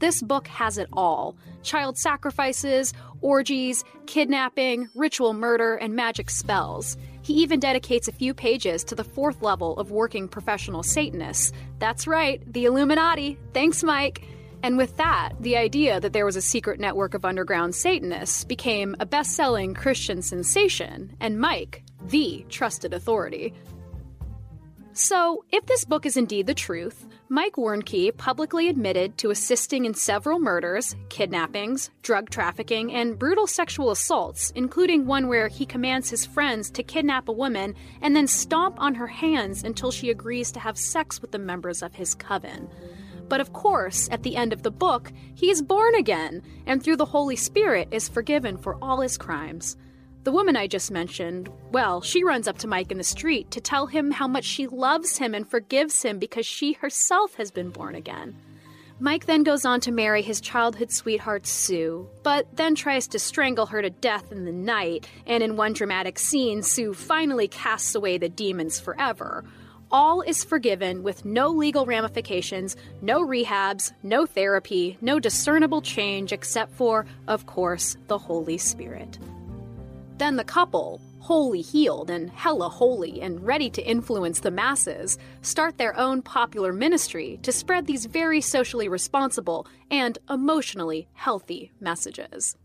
This 0.00 0.22
book 0.22 0.46
has 0.48 0.78
it 0.78 0.88
all 0.92 1.36
child 1.62 1.98
sacrifices, 1.98 2.92
orgies, 3.20 3.84
kidnapping, 4.06 4.88
ritual 4.94 5.32
murder, 5.32 5.74
and 5.76 5.94
magic 5.94 6.30
spells. 6.30 6.96
He 7.22 7.34
even 7.34 7.60
dedicates 7.60 8.08
a 8.08 8.12
few 8.12 8.32
pages 8.34 8.84
to 8.84 8.94
the 8.94 9.04
fourth 9.04 9.42
level 9.42 9.76
of 9.78 9.90
working 9.90 10.28
professional 10.28 10.82
Satanists. 10.82 11.52
That's 11.78 12.06
right, 12.06 12.42
the 12.52 12.64
Illuminati. 12.64 13.38
Thanks, 13.52 13.82
Mike. 13.82 14.24
And 14.62 14.76
with 14.76 14.96
that, 14.96 15.34
the 15.40 15.56
idea 15.56 16.00
that 16.00 16.12
there 16.12 16.24
was 16.24 16.36
a 16.36 16.42
secret 16.42 16.80
network 16.80 17.14
of 17.14 17.24
underground 17.24 17.74
Satanists 17.74 18.44
became 18.44 18.96
a 18.98 19.06
best 19.06 19.32
selling 19.32 19.74
Christian 19.74 20.22
sensation, 20.22 21.16
and 21.20 21.38
Mike, 21.38 21.84
the 22.08 22.44
trusted 22.48 22.92
authority. 22.92 23.52
So, 24.94 25.44
if 25.52 25.64
this 25.66 25.84
book 25.84 26.06
is 26.06 26.16
indeed 26.16 26.48
the 26.48 26.54
truth, 26.54 27.06
Mike 27.30 27.56
Warnke 27.56 28.16
publicly 28.16 28.70
admitted 28.70 29.18
to 29.18 29.28
assisting 29.28 29.84
in 29.84 29.92
several 29.92 30.38
murders, 30.38 30.96
kidnappings, 31.10 31.90
drug 32.00 32.30
trafficking, 32.30 32.90
and 32.94 33.18
brutal 33.18 33.46
sexual 33.46 33.90
assaults, 33.90 34.50
including 34.54 35.04
one 35.04 35.28
where 35.28 35.48
he 35.48 35.66
commands 35.66 36.08
his 36.08 36.24
friends 36.24 36.70
to 36.70 36.82
kidnap 36.82 37.28
a 37.28 37.32
woman 37.32 37.74
and 38.00 38.16
then 38.16 38.26
stomp 38.26 38.80
on 38.80 38.94
her 38.94 39.06
hands 39.06 39.62
until 39.62 39.90
she 39.90 40.08
agrees 40.08 40.50
to 40.50 40.60
have 40.60 40.78
sex 40.78 41.20
with 41.20 41.30
the 41.30 41.38
members 41.38 41.82
of 41.82 41.94
his 41.94 42.14
coven. 42.14 42.66
But 43.28 43.42
of 43.42 43.52
course, 43.52 44.08
at 44.10 44.22
the 44.22 44.34
end 44.34 44.54
of 44.54 44.62
the 44.62 44.70
book, 44.70 45.12
he 45.34 45.50
is 45.50 45.60
born 45.60 45.94
again, 45.96 46.42
and 46.64 46.82
through 46.82 46.96
the 46.96 47.04
Holy 47.04 47.36
Spirit 47.36 47.88
is 47.90 48.08
forgiven 48.08 48.56
for 48.56 48.78
all 48.80 49.02
his 49.02 49.18
crimes. 49.18 49.76
The 50.28 50.32
woman 50.32 50.56
I 50.56 50.66
just 50.66 50.90
mentioned, 50.90 51.48
well, 51.72 52.02
she 52.02 52.22
runs 52.22 52.48
up 52.48 52.58
to 52.58 52.68
Mike 52.68 52.92
in 52.92 52.98
the 52.98 53.02
street 53.02 53.50
to 53.52 53.62
tell 53.62 53.86
him 53.86 54.10
how 54.10 54.28
much 54.28 54.44
she 54.44 54.66
loves 54.66 55.16
him 55.16 55.34
and 55.34 55.48
forgives 55.48 56.02
him 56.02 56.18
because 56.18 56.44
she 56.44 56.74
herself 56.74 57.36
has 57.36 57.50
been 57.50 57.70
born 57.70 57.94
again. 57.94 58.36
Mike 59.00 59.24
then 59.24 59.42
goes 59.42 59.64
on 59.64 59.80
to 59.80 59.90
marry 59.90 60.20
his 60.20 60.42
childhood 60.42 60.92
sweetheart 60.92 61.46
Sue, 61.46 62.10
but 62.22 62.46
then 62.54 62.74
tries 62.74 63.08
to 63.08 63.18
strangle 63.18 63.64
her 63.64 63.80
to 63.80 63.88
death 63.88 64.30
in 64.30 64.44
the 64.44 64.52
night, 64.52 65.08
and 65.26 65.42
in 65.42 65.56
one 65.56 65.72
dramatic 65.72 66.18
scene, 66.18 66.62
Sue 66.62 66.92
finally 66.92 67.48
casts 67.48 67.94
away 67.94 68.18
the 68.18 68.28
demons 68.28 68.78
forever 68.78 69.44
all 69.90 70.20
is 70.20 70.44
forgiven 70.44 71.02
with 71.02 71.24
no 71.24 71.48
legal 71.48 71.86
ramifications, 71.86 72.76
no 73.00 73.26
rehabs, 73.26 73.90
no 74.02 74.26
therapy, 74.26 74.98
no 75.00 75.18
discernible 75.18 75.80
change 75.80 76.30
except 76.30 76.72
for, 76.72 77.06
of 77.26 77.46
course, 77.46 77.96
the 78.06 78.18
Holy 78.18 78.58
Spirit. 78.58 79.18
Then 80.18 80.34
the 80.34 80.42
couple, 80.42 81.00
wholly 81.20 81.60
healed 81.60 82.10
and 82.10 82.28
hella 82.30 82.68
holy 82.68 83.20
and 83.20 83.46
ready 83.46 83.70
to 83.70 83.82
influence 83.82 84.40
the 84.40 84.50
masses, 84.50 85.16
start 85.42 85.78
their 85.78 85.96
own 85.96 86.22
popular 86.22 86.72
ministry 86.72 87.38
to 87.42 87.52
spread 87.52 87.86
these 87.86 88.06
very 88.06 88.40
socially 88.40 88.88
responsible 88.88 89.66
and 89.92 90.18
emotionally 90.28 91.06
healthy 91.12 91.70
messages. 91.80 92.56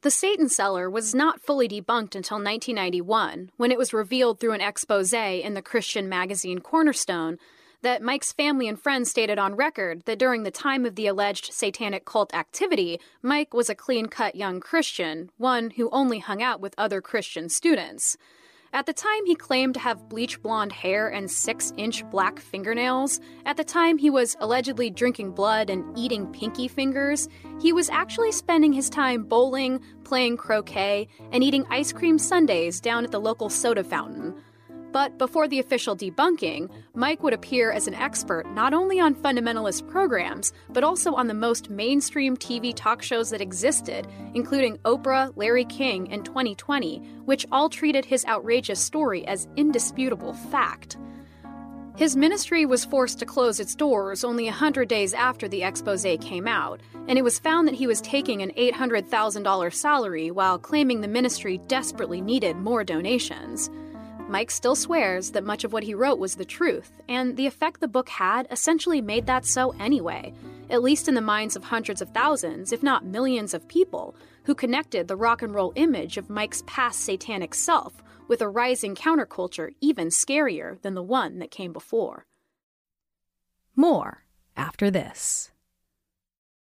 The 0.00 0.10
Satan 0.10 0.48
Seller 0.48 0.88
was 0.88 1.14
not 1.14 1.42
fully 1.42 1.68
debunked 1.68 2.14
until 2.14 2.38
1991, 2.38 3.50
when 3.56 3.70
it 3.70 3.78
was 3.78 3.92
revealed 3.92 4.40
through 4.40 4.52
an 4.52 4.62
expose 4.62 5.12
in 5.12 5.52
the 5.52 5.60
Christian 5.60 6.08
magazine 6.08 6.60
Cornerstone 6.60 7.36
that 7.82 8.02
Mike's 8.02 8.32
family 8.32 8.68
and 8.68 8.80
friends 8.80 9.10
stated 9.10 9.38
on 9.38 9.54
record 9.54 10.02
that 10.06 10.18
during 10.18 10.42
the 10.42 10.50
time 10.50 10.84
of 10.84 10.96
the 10.96 11.06
alleged 11.06 11.52
satanic 11.52 12.04
cult 12.04 12.34
activity, 12.34 13.00
Mike 13.22 13.54
was 13.54 13.70
a 13.70 13.74
clean 13.74 14.06
cut 14.06 14.34
young 14.34 14.60
Christian, 14.60 15.30
one 15.36 15.70
who 15.70 15.88
only 15.90 16.18
hung 16.18 16.42
out 16.42 16.60
with 16.60 16.74
other 16.76 17.00
Christian 17.00 17.48
students. 17.48 18.16
At 18.70 18.84
the 18.84 18.92
time, 18.92 19.24
he 19.24 19.34
claimed 19.34 19.74
to 19.74 19.80
have 19.80 20.10
bleach 20.10 20.42
blonde 20.42 20.72
hair 20.72 21.08
and 21.08 21.30
six 21.30 21.72
inch 21.78 22.04
black 22.10 22.38
fingernails. 22.38 23.18
At 23.46 23.56
the 23.56 23.64
time, 23.64 23.96
he 23.96 24.10
was 24.10 24.36
allegedly 24.40 24.90
drinking 24.90 25.32
blood 25.32 25.70
and 25.70 25.96
eating 25.96 26.26
pinky 26.32 26.68
fingers. 26.68 27.28
He 27.62 27.72
was 27.72 27.88
actually 27.88 28.32
spending 28.32 28.74
his 28.74 28.90
time 28.90 29.24
bowling, 29.24 29.80
playing 30.04 30.36
croquet, 30.36 31.08
and 31.32 31.42
eating 31.42 31.64
ice 31.70 31.92
cream 31.92 32.18
sundaes 32.18 32.78
down 32.78 33.04
at 33.04 33.10
the 33.10 33.20
local 33.20 33.48
soda 33.48 33.82
fountain. 33.82 34.34
But 34.92 35.18
before 35.18 35.48
the 35.48 35.60
official 35.60 35.94
debunking, 35.94 36.70
Mike 36.94 37.22
would 37.22 37.34
appear 37.34 37.70
as 37.70 37.86
an 37.86 37.94
expert 37.94 38.46
not 38.46 38.72
only 38.72 38.98
on 38.98 39.14
fundamentalist 39.14 39.86
programs, 39.88 40.52
but 40.70 40.82
also 40.82 41.14
on 41.14 41.26
the 41.26 41.34
most 41.34 41.68
mainstream 41.68 42.36
TV 42.36 42.72
talk 42.74 43.02
shows 43.02 43.30
that 43.30 43.42
existed, 43.42 44.06
including 44.34 44.78
Oprah, 44.78 45.32
Larry 45.36 45.66
King, 45.66 46.10
and 46.10 46.24
2020, 46.24 46.98
which 47.26 47.46
all 47.52 47.68
treated 47.68 48.06
his 48.06 48.24
outrageous 48.24 48.80
story 48.80 49.26
as 49.26 49.46
indisputable 49.56 50.32
fact. 50.32 50.96
His 51.98 52.14
ministry 52.14 52.64
was 52.64 52.84
forced 52.84 53.18
to 53.18 53.26
close 53.26 53.58
its 53.58 53.74
doors 53.74 54.22
only 54.22 54.44
a 54.44 54.52
100 54.52 54.86
days 54.88 55.12
after 55.12 55.48
the 55.48 55.64
expose 55.64 56.06
came 56.20 56.46
out, 56.46 56.80
and 57.08 57.18
it 57.18 57.24
was 57.24 57.40
found 57.40 57.66
that 57.66 57.74
he 57.74 57.88
was 57.88 58.00
taking 58.00 58.40
an 58.40 58.52
$800,000 58.52 59.74
salary 59.74 60.30
while 60.30 60.60
claiming 60.60 61.00
the 61.00 61.08
ministry 61.08 61.58
desperately 61.66 62.20
needed 62.20 62.56
more 62.56 62.84
donations. 62.84 63.68
Mike 64.28 64.50
still 64.50 64.76
swears 64.76 65.30
that 65.30 65.44
much 65.44 65.64
of 65.64 65.72
what 65.72 65.82
he 65.82 65.94
wrote 65.94 66.18
was 66.18 66.34
the 66.34 66.44
truth, 66.44 66.92
and 67.08 67.36
the 67.36 67.46
effect 67.46 67.80
the 67.80 67.88
book 67.88 68.10
had 68.10 68.46
essentially 68.50 69.00
made 69.00 69.24
that 69.24 69.46
so 69.46 69.74
anyway, 69.80 70.34
at 70.68 70.82
least 70.82 71.08
in 71.08 71.14
the 71.14 71.20
minds 71.20 71.56
of 71.56 71.64
hundreds 71.64 72.02
of 72.02 72.10
thousands, 72.10 72.70
if 72.70 72.82
not 72.82 73.06
millions 73.06 73.54
of 73.54 73.66
people, 73.68 74.14
who 74.44 74.54
connected 74.54 75.08
the 75.08 75.16
rock 75.16 75.40
and 75.40 75.54
roll 75.54 75.72
image 75.76 76.18
of 76.18 76.28
Mike's 76.28 76.62
past 76.66 77.00
satanic 77.00 77.54
self 77.54 78.02
with 78.28 78.42
a 78.42 78.48
rising 78.48 78.94
counterculture 78.94 79.70
even 79.80 80.08
scarier 80.08 80.80
than 80.82 80.94
the 80.94 81.02
one 81.02 81.38
that 81.38 81.50
came 81.50 81.72
before. 81.72 82.26
More 83.74 84.24
after 84.56 84.90
this. 84.90 85.50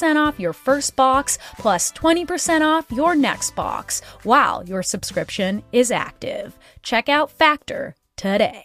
20% 0.00 0.16
off 0.16 0.40
your 0.40 0.52
first 0.52 0.96
box 0.96 1.38
plus 1.58 1.92
20% 1.92 2.62
off 2.62 2.90
your 2.90 3.14
next 3.14 3.54
box 3.54 4.00
while 4.22 4.64
your 4.64 4.82
subscription 4.82 5.62
is 5.72 5.90
active. 5.90 6.58
Check 6.82 7.08
out 7.08 7.30
Factor 7.30 7.94
today. 8.16 8.64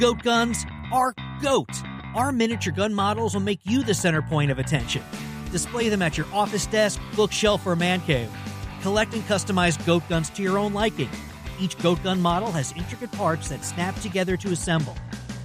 Goat 0.00 0.22
guns 0.22 0.64
are 0.92 1.14
goat. 1.42 1.70
Our 2.14 2.32
miniature 2.32 2.72
gun 2.72 2.92
models 2.92 3.34
will 3.34 3.42
make 3.42 3.60
you 3.64 3.82
the 3.82 3.94
center 3.94 4.22
point 4.22 4.50
of 4.50 4.58
attention. 4.58 5.02
Display 5.50 5.88
them 5.88 6.02
at 6.02 6.16
your 6.16 6.26
office 6.32 6.66
desk, 6.66 7.00
bookshelf, 7.14 7.66
or 7.66 7.76
man 7.76 8.00
cave. 8.00 8.30
Collect 8.82 9.14
and 9.14 9.22
customize 9.24 9.84
goat 9.86 10.02
guns 10.08 10.30
to 10.30 10.42
your 10.42 10.58
own 10.58 10.72
liking. 10.72 11.10
Each 11.60 11.78
goat 11.78 12.02
gun 12.02 12.20
model 12.20 12.50
has 12.52 12.72
intricate 12.72 13.12
parts 13.12 13.48
that 13.50 13.64
snap 13.64 13.94
together 14.00 14.36
to 14.38 14.48
assemble. 14.50 14.96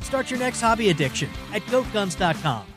Start 0.01 0.31
your 0.31 0.39
next 0.39 0.61
hobby 0.61 0.89
addiction 0.89 1.29
at 1.53 1.61
goatguns.com. 1.63 2.76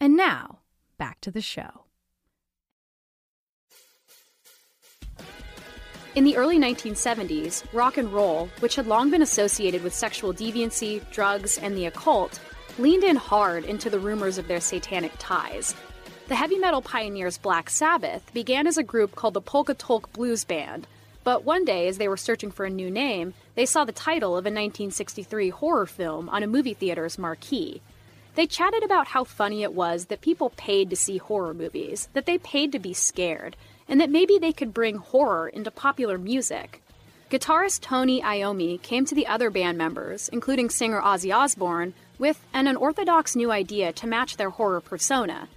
And 0.00 0.16
now, 0.16 0.60
back 0.98 1.20
to 1.22 1.30
the 1.30 1.40
show. 1.40 1.84
In 6.14 6.24
the 6.24 6.36
early 6.36 6.58
1970s, 6.58 7.62
rock 7.74 7.98
and 7.98 8.12
roll, 8.12 8.48
which 8.60 8.76
had 8.76 8.86
long 8.86 9.10
been 9.10 9.20
associated 9.20 9.82
with 9.82 9.94
sexual 9.94 10.32
deviancy, 10.32 11.02
drugs, 11.10 11.58
and 11.58 11.76
the 11.76 11.86
occult, 11.86 12.40
leaned 12.78 13.04
in 13.04 13.16
hard 13.16 13.64
into 13.64 13.90
the 13.90 13.98
rumors 13.98 14.38
of 14.38 14.48
their 14.48 14.60
satanic 14.60 15.12
ties. 15.18 15.74
The 16.28 16.34
heavy 16.34 16.58
metal 16.58 16.82
pioneers 16.82 17.38
Black 17.38 17.70
Sabbath 17.70 18.32
began 18.32 18.66
as 18.66 18.78
a 18.78 18.82
group 18.82 19.14
called 19.14 19.34
the 19.34 19.40
Polka 19.40 19.74
Tulk 19.74 20.12
Blues 20.12 20.44
Band, 20.44 20.86
but 21.22 21.44
one 21.44 21.64
day, 21.64 21.88
as 21.88 21.98
they 21.98 22.08
were 22.08 22.16
searching 22.16 22.50
for 22.50 22.64
a 22.64 22.70
new 22.70 22.90
name, 22.90 23.34
they 23.54 23.66
saw 23.66 23.84
the 23.84 23.92
title 23.92 24.36
of 24.36 24.46
a 24.46 24.48
1963 24.48 25.50
horror 25.50 25.86
film 25.86 26.28
on 26.28 26.42
a 26.42 26.46
movie 26.46 26.74
theater's 26.74 27.18
marquee. 27.18 27.82
They 28.36 28.46
chatted 28.46 28.82
about 28.82 29.08
how 29.08 29.24
funny 29.24 29.62
it 29.62 29.72
was 29.72 30.06
that 30.06 30.20
people 30.20 30.50
paid 30.58 30.90
to 30.90 30.96
see 30.96 31.16
horror 31.16 31.54
movies, 31.54 32.10
that 32.12 32.26
they 32.26 32.36
paid 32.36 32.70
to 32.72 32.78
be 32.78 32.92
scared, 32.92 33.56
and 33.88 33.98
that 33.98 34.10
maybe 34.10 34.38
they 34.38 34.52
could 34.52 34.74
bring 34.74 34.96
horror 34.96 35.48
into 35.48 35.70
popular 35.70 36.18
music. 36.18 36.82
Guitarist 37.30 37.80
Tony 37.80 38.20
Iommi 38.20 38.80
came 38.82 39.06
to 39.06 39.14
the 39.14 39.26
other 39.26 39.48
band 39.48 39.78
members, 39.78 40.28
including 40.28 40.68
singer 40.68 41.00
Ozzy 41.00 41.34
Osbourne, 41.34 41.94
with 42.18 42.44
an 42.52 42.66
unorthodox 42.66 43.34
new 43.36 43.50
idea 43.50 43.90
to 43.94 44.06
match 44.06 44.36
their 44.36 44.50
horror 44.50 44.82
persona. 44.82 45.48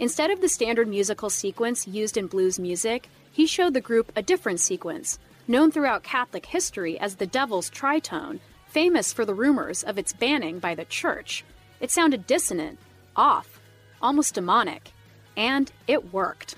Instead 0.00 0.32
of 0.32 0.40
the 0.40 0.48
standard 0.48 0.88
musical 0.88 1.30
sequence 1.30 1.86
used 1.86 2.16
in 2.16 2.26
blues 2.26 2.58
music, 2.58 3.08
he 3.30 3.46
showed 3.46 3.74
the 3.74 3.80
group 3.80 4.10
a 4.16 4.22
different 4.22 4.58
sequence, 4.58 5.20
known 5.46 5.70
throughout 5.70 6.02
Catholic 6.02 6.46
history 6.46 6.98
as 6.98 7.14
the 7.14 7.28
Devil's 7.28 7.70
Tritone, 7.70 8.40
famous 8.66 9.12
for 9.12 9.24
the 9.24 9.34
rumors 9.34 9.84
of 9.84 9.98
its 9.98 10.12
banning 10.12 10.58
by 10.58 10.74
the 10.74 10.84
Church. 10.84 11.44
It 11.84 11.90
sounded 11.90 12.26
dissonant, 12.26 12.78
off, 13.14 13.60
almost 14.00 14.36
demonic, 14.36 14.92
and 15.36 15.70
it 15.86 16.14
worked. 16.14 16.54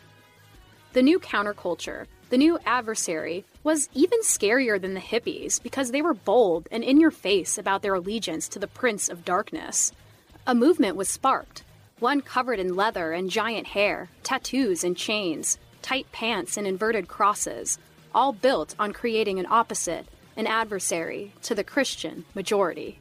The 0.92 1.02
new 1.02 1.18
counterculture, 1.18 2.06
the 2.30 2.38
new 2.38 2.60
adversary, 2.64 3.44
was 3.64 3.88
even 3.92 4.20
scarier 4.20 4.80
than 4.80 4.94
the 4.94 5.00
hippies 5.00 5.60
because 5.60 5.90
they 5.90 6.00
were 6.00 6.14
bold 6.14 6.68
and 6.70 6.84
in 6.84 7.00
your 7.00 7.10
face 7.10 7.58
about 7.58 7.82
their 7.82 7.94
allegiance 7.96 8.46
to 8.50 8.60
the 8.60 8.68
Prince 8.68 9.08
of 9.08 9.24
Darkness. 9.24 9.90
A 10.46 10.54
movement 10.54 10.94
was 10.94 11.08
sparked, 11.08 11.64
one 11.98 12.20
covered 12.20 12.60
in 12.60 12.76
leather 12.76 13.10
and 13.10 13.28
giant 13.28 13.66
hair, 13.66 14.08
tattoos 14.22 14.84
and 14.84 14.96
chains, 14.96 15.58
tight 15.82 16.06
pants 16.12 16.56
and 16.56 16.68
inverted 16.68 17.08
crosses, 17.08 17.80
all 18.14 18.32
built 18.32 18.76
on 18.78 18.92
creating 18.92 19.40
an 19.40 19.46
opposite, 19.50 20.06
an 20.36 20.46
adversary, 20.46 21.32
to 21.42 21.52
the 21.52 21.64
Christian 21.64 22.24
majority. 22.36 23.00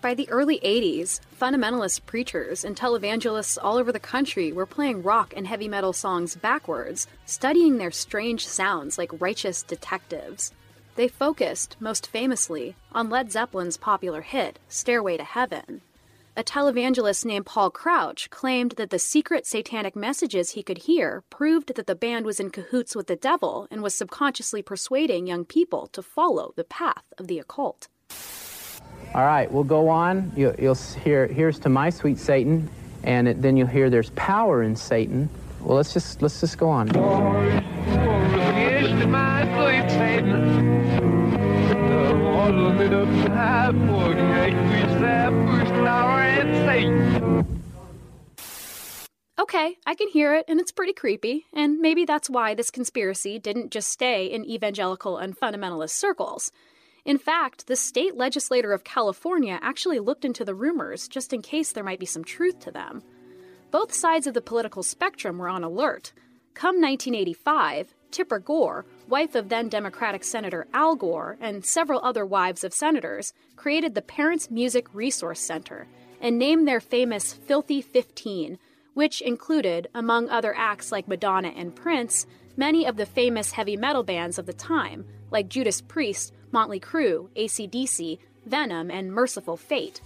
By 0.00 0.14
the 0.14 0.30
early 0.30 0.60
80s, 0.60 1.18
fundamentalist 1.40 2.06
preachers 2.06 2.64
and 2.64 2.76
televangelists 2.76 3.58
all 3.60 3.76
over 3.76 3.90
the 3.90 3.98
country 3.98 4.52
were 4.52 4.64
playing 4.64 5.02
rock 5.02 5.34
and 5.36 5.44
heavy 5.44 5.66
metal 5.66 5.92
songs 5.92 6.36
backwards, 6.36 7.08
studying 7.26 7.78
their 7.78 7.90
strange 7.90 8.46
sounds 8.46 8.96
like 8.96 9.20
righteous 9.20 9.64
detectives. 9.64 10.52
They 10.94 11.08
focused, 11.08 11.76
most 11.80 12.06
famously, 12.06 12.76
on 12.92 13.10
Led 13.10 13.32
Zeppelin's 13.32 13.76
popular 13.76 14.20
hit, 14.20 14.60
Stairway 14.68 15.16
to 15.16 15.24
Heaven. 15.24 15.80
A 16.36 16.44
televangelist 16.44 17.24
named 17.24 17.46
Paul 17.46 17.68
Crouch 17.68 18.30
claimed 18.30 18.72
that 18.76 18.90
the 18.90 19.00
secret 19.00 19.48
satanic 19.48 19.96
messages 19.96 20.52
he 20.52 20.62
could 20.62 20.78
hear 20.78 21.24
proved 21.28 21.74
that 21.74 21.88
the 21.88 21.96
band 21.96 22.24
was 22.24 22.38
in 22.38 22.50
cahoots 22.50 22.94
with 22.94 23.08
the 23.08 23.16
devil 23.16 23.66
and 23.68 23.82
was 23.82 23.96
subconsciously 23.96 24.62
persuading 24.62 25.26
young 25.26 25.44
people 25.44 25.88
to 25.88 26.02
follow 26.02 26.52
the 26.54 26.62
path 26.62 27.02
of 27.18 27.26
the 27.26 27.40
occult. 27.40 27.88
All 29.14 29.24
right, 29.24 29.50
we'll 29.50 29.64
go 29.64 29.88
on. 29.88 30.32
You, 30.36 30.54
will 30.58 30.74
hear, 30.74 31.26
here's 31.26 31.58
to 31.60 31.68
my 31.68 31.90
sweet 31.90 32.18
Satan, 32.18 32.68
and 33.02 33.28
it, 33.28 33.42
then 33.42 33.56
you'll 33.56 33.66
hear 33.66 33.90
there's 33.90 34.10
power 34.10 34.62
in 34.62 34.76
Satan. 34.76 35.28
Well, 35.60 35.76
let's 35.76 35.92
just 35.92 36.22
let's 36.22 36.40
just 36.40 36.58
go 36.58 36.68
on. 36.68 36.88
Okay, 49.40 49.76
I 49.86 49.94
can 49.94 50.08
hear 50.08 50.34
it, 50.34 50.44
and 50.48 50.60
it's 50.60 50.72
pretty 50.72 50.92
creepy, 50.92 51.46
and 51.52 51.78
maybe 51.78 52.04
that's 52.04 52.28
why 52.28 52.54
this 52.54 52.70
conspiracy 52.70 53.38
didn't 53.38 53.70
just 53.70 53.88
stay 53.88 54.26
in 54.26 54.44
evangelical 54.44 55.16
and 55.16 55.38
fundamentalist 55.38 55.90
circles. 55.90 56.52
In 57.08 57.16
fact, 57.16 57.68
the 57.68 57.74
state 57.74 58.18
legislator 58.18 58.74
of 58.74 58.84
California 58.84 59.58
actually 59.62 59.98
looked 59.98 60.26
into 60.26 60.44
the 60.44 60.54
rumors 60.54 61.08
just 61.08 61.32
in 61.32 61.40
case 61.40 61.72
there 61.72 61.82
might 61.82 61.98
be 61.98 62.04
some 62.04 62.22
truth 62.22 62.60
to 62.60 62.70
them. 62.70 63.02
Both 63.70 63.94
sides 63.94 64.26
of 64.26 64.34
the 64.34 64.42
political 64.42 64.82
spectrum 64.82 65.38
were 65.38 65.48
on 65.48 65.64
alert. 65.64 66.12
Come 66.52 66.82
1985, 66.82 67.94
Tipper 68.10 68.38
Gore, 68.38 68.84
wife 69.08 69.34
of 69.34 69.48
then 69.48 69.70
Democratic 69.70 70.22
Senator 70.22 70.66
Al 70.74 70.96
Gore, 70.96 71.38
and 71.40 71.64
several 71.64 72.04
other 72.04 72.26
wives 72.26 72.62
of 72.62 72.74
senators, 72.74 73.32
created 73.56 73.94
the 73.94 74.02
Parents 74.02 74.50
Music 74.50 74.86
Resource 74.92 75.40
Center 75.40 75.88
and 76.20 76.38
named 76.38 76.68
their 76.68 76.78
famous 76.78 77.32
Filthy 77.32 77.80
15, 77.80 78.58
which 78.92 79.22
included, 79.22 79.88
among 79.94 80.28
other 80.28 80.54
acts 80.54 80.92
like 80.92 81.08
Madonna 81.08 81.54
and 81.56 81.74
Prince, 81.74 82.26
many 82.54 82.84
of 82.84 82.98
the 82.98 83.06
famous 83.06 83.52
heavy 83.52 83.78
metal 83.78 84.02
bands 84.02 84.38
of 84.38 84.44
the 84.44 84.52
time, 84.52 85.06
like 85.30 85.48
Judas 85.48 85.80
Priest, 85.80 86.34
Motley 86.52 86.80
Crue, 86.80 87.28
ACDC, 87.36 88.18
Venom, 88.46 88.90
and 88.90 89.12
Mercyful 89.12 89.56
Fate. 89.56 90.00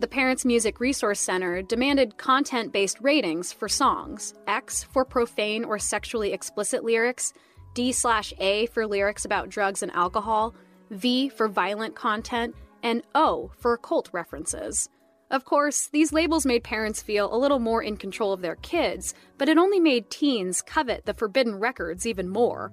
The 0.00 0.06
Parents 0.06 0.44
Music 0.44 0.78
Resource 0.78 1.18
Center 1.18 1.60
demanded 1.62 2.18
content 2.18 2.72
based 2.72 2.98
ratings 3.00 3.52
for 3.52 3.68
songs 3.68 4.34
X 4.46 4.84
for 4.84 5.04
profane 5.04 5.64
or 5.64 5.78
sexually 5.78 6.32
explicit 6.32 6.84
lyrics, 6.84 7.32
D 7.74 7.90
slash 7.90 8.32
A 8.38 8.66
for 8.66 8.86
lyrics 8.86 9.24
about 9.24 9.48
drugs 9.48 9.82
and 9.82 9.92
alcohol, 9.92 10.54
V 10.90 11.28
for 11.28 11.48
violent 11.48 11.96
content, 11.96 12.54
and 12.82 13.02
O 13.14 13.50
for 13.58 13.72
occult 13.72 14.08
references. 14.12 14.88
Of 15.30 15.44
course, 15.44 15.88
these 15.88 16.12
labels 16.12 16.46
made 16.46 16.64
parents 16.64 17.02
feel 17.02 17.34
a 17.34 17.36
little 17.36 17.58
more 17.58 17.82
in 17.82 17.96
control 17.96 18.32
of 18.32 18.40
their 18.40 18.56
kids, 18.56 19.14
but 19.36 19.48
it 19.48 19.58
only 19.58 19.80
made 19.80 20.10
teens 20.10 20.62
covet 20.62 21.04
the 21.04 21.12
forbidden 21.12 21.56
records 21.56 22.06
even 22.06 22.28
more. 22.28 22.72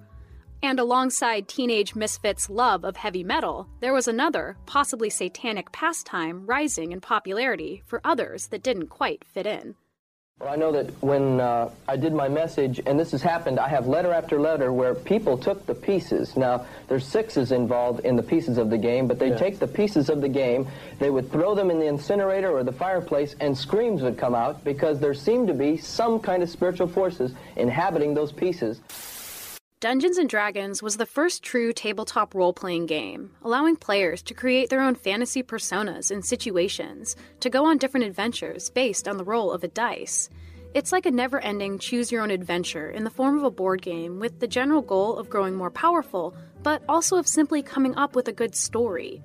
And 0.62 0.80
alongside 0.80 1.48
teenage 1.48 1.94
misfits' 1.94 2.48
love 2.50 2.84
of 2.84 2.96
heavy 2.96 3.22
metal, 3.22 3.68
there 3.80 3.92
was 3.92 4.08
another, 4.08 4.56
possibly 4.66 5.10
satanic 5.10 5.70
pastime 5.72 6.46
rising 6.46 6.92
in 6.92 7.00
popularity 7.00 7.82
for 7.86 8.00
others 8.04 8.48
that 8.48 8.62
didn't 8.62 8.88
quite 8.88 9.24
fit 9.24 9.46
in. 9.46 9.74
Well, 10.38 10.50
I 10.50 10.56
know 10.56 10.70
that 10.72 10.90
when 11.02 11.40
uh, 11.40 11.70
I 11.88 11.96
did 11.96 12.12
my 12.12 12.28
message, 12.28 12.78
and 12.84 13.00
this 13.00 13.12
has 13.12 13.22
happened, 13.22 13.58
I 13.58 13.68
have 13.68 13.86
letter 13.86 14.12
after 14.12 14.38
letter 14.38 14.70
where 14.70 14.94
people 14.94 15.38
took 15.38 15.64
the 15.64 15.74
pieces. 15.74 16.36
Now, 16.36 16.66
there's 16.88 17.06
sixes 17.06 17.52
involved 17.52 18.00
in 18.04 18.16
the 18.16 18.22
pieces 18.22 18.58
of 18.58 18.68
the 18.68 18.76
game, 18.76 19.06
but 19.06 19.18
they 19.18 19.30
yeah. 19.30 19.38
take 19.38 19.58
the 19.58 19.66
pieces 19.66 20.10
of 20.10 20.20
the 20.20 20.28
game, 20.28 20.68
they 20.98 21.08
would 21.08 21.32
throw 21.32 21.54
them 21.54 21.70
in 21.70 21.78
the 21.78 21.86
incinerator 21.86 22.50
or 22.50 22.64
the 22.64 22.72
fireplace, 22.72 23.34
and 23.40 23.56
screams 23.56 24.02
would 24.02 24.18
come 24.18 24.34
out 24.34 24.62
because 24.62 25.00
there 25.00 25.14
seemed 25.14 25.48
to 25.48 25.54
be 25.54 25.78
some 25.78 26.20
kind 26.20 26.42
of 26.42 26.50
spiritual 26.50 26.86
forces 26.86 27.32
inhabiting 27.56 28.12
those 28.12 28.30
pieces. 28.30 28.82
Dungeons 29.78 30.16
and 30.16 30.26
Dragons 30.26 30.82
was 30.82 30.96
the 30.96 31.04
first 31.04 31.42
true 31.42 31.70
tabletop 31.70 32.34
role 32.34 32.54
playing 32.54 32.86
game, 32.86 33.32
allowing 33.42 33.76
players 33.76 34.22
to 34.22 34.32
create 34.32 34.70
their 34.70 34.80
own 34.80 34.94
fantasy 34.94 35.42
personas 35.42 36.10
and 36.10 36.24
situations, 36.24 37.14
to 37.40 37.50
go 37.50 37.66
on 37.66 37.76
different 37.76 38.06
adventures 38.06 38.70
based 38.70 39.06
on 39.06 39.18
the 39.18 39.24
roll 39.24 39.52
of 39.52 39.62
a 39.62 39.68
dice. 39.68 40.30
It's 40.72 40.92
like 40.92 41.04
a 41.04 41.10
never 41.10 41.40
ending 41.40 41.78
choose 41.78 42.10
your 42.10 42.22
own 42.22 42.30
adventure 42.30 42.88
in 42.88 43.04
the 43.04 43.10
form 43.10 43.36
of 43.36 43.44
a 43.44 43.50
board 43.50 43.82
game 43.82 44.18
with 44.18 44.40
the 44.40 44.48
general 44.48 44.80
goal 44.80 45.18
of 45.18 45.28
growing 45.28 45.54
more 45.54 45.70
powerful, 45.70 46.34
but 46.62 46.82
also 46.88 47.18
of 47.18 47.28
simply 47.28 47.62
coming 47.62 47.94
up 47.96 48.16
with 48.16 48.28
a 48.28 48.32
good 48.32 48.54
story. 48.54 49.22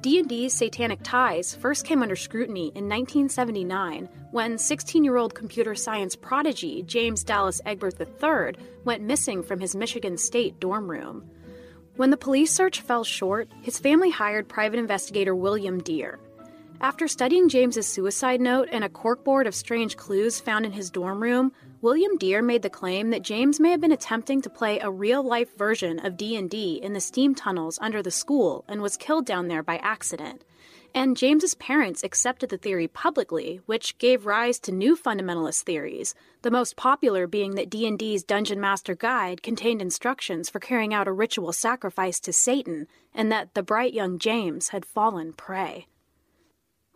D&D's 0.00 0.54
Satanic 0.54 1.00
Ties 1.02 1.56
first 1.56 1.84
came 1.84 2.04
under 2.04 2.14
scrutiny 2.14 2.68
in 2.76 2.88
1979 2.88 4.08
when 4.30 4.54
16-year-old 4.54 5.34
computer 5.34 5.74
science 5.74 6.14
prodigy 6.14 6.84
James 6.84 7.24
Dallas 7.24 7.60
Egbert 7.66 8.00
III 8.00 8.64
went 8.84 9.02
missing 9.02 9.42
from 9.42 9.58
his 9.58 9.74
Michigan 9.74 10.16
State 10.16 10.60
dorm 10.60 10.88
room. 10.88 11.28
When 11.96 12.10
the 12.10 12.16
police 12.16 12.52
search 12.52 12.80
fell 12.80 13.02
short, 13.02 13.50
his 13.60 13.80
family 13.80 14.10
hired 14.10 14.48
private 14.48 14.78
investigator 14.78 15.34
William 15.34 15.80
Dear. 15.80 16.20
After 16.80 17.08
studying 17.08 17.48
James's 17.48 17.88
suicide 17.88 18.40
note 18.40 18.68
and 18.70 18.84
a 18.84 18.88
corkboard 18.88 19.48
of 19.48 19.54
strange 19.54 19.96
clues 19.96 20.38
found 20.38 20.64
in 20.64 20.70
his 20.70 20.90
dorm 20.90 21.20
room, 21.20 21.50
William 21.80 22.16
Dear 22.16 22.42
made 22.42 22.62
the 22.62 22.70
claim 22.70 23.10
that 23.10 23.22
James 23.22 23.60
may 23.60 23.70
have 23.70 23.80
been 23.80 23.92
attempting 23.92 24.42
to 24.42 24.50
play 24.50 24.80
a 24.80 24.90
real-life 24.90 25.56
version 25.56 26.04
of 26.04 26.16
D&D 26.16 26.80
in 26.82 26.92
the 26.92 27.00
steam 27.00 27.36
tunnels 27.36 27.78
under 27.80 28.02
the 28.02 28.10
school 28.10 28.64
and 28.66 28.82
was 28.82 28.96
killed 28.96 29.24
down 29.24 29.46
there 29.46 29.62
by 29.62 29.76
accident. 29.76 30.42
And 30.92 31.16
James's 31.16 31.54
parents 31.54 32.02
accepted 32.02 32.50
the 32.50 32.58
theory 32.58 32.88
publicly, 32.88 33.60
which 33.66 33.96
gave 33.98 34.26
rise 34.26 34.58
to 34.60 34.72
new 34.72 34.96
fundamentalist 34.96 35.62
theories, 35.62 36.16
the 36.42 36.50
most 36.50 36.74
popular 36.74 37.28
being 37.28 37.54
that 37.54 37.70
D&D's 37.70 38.24
Dungeon 38.24 38.60
Master 38.60 38.96
Guide 38.96 39.40
contained 39.40 39.80
instructions 39.80 40.50
for 40.50 40.58
carrying 40.58 40.92
out 40.92 41.06
a 41.06 41.12
ritual 41.12 41.52
sacrifice 41.52 42.18
to 42.20 42.32
Satan, 42.32 42.88
and 43.14 43.30
that 43.30 43.54
the 43.54 43.62
bright 43.62 43.94
young 43.94 44.18
James 44.18 44.70
had 44.70 44.84
fallen 44.84 45.32
prey. 45.32 45.86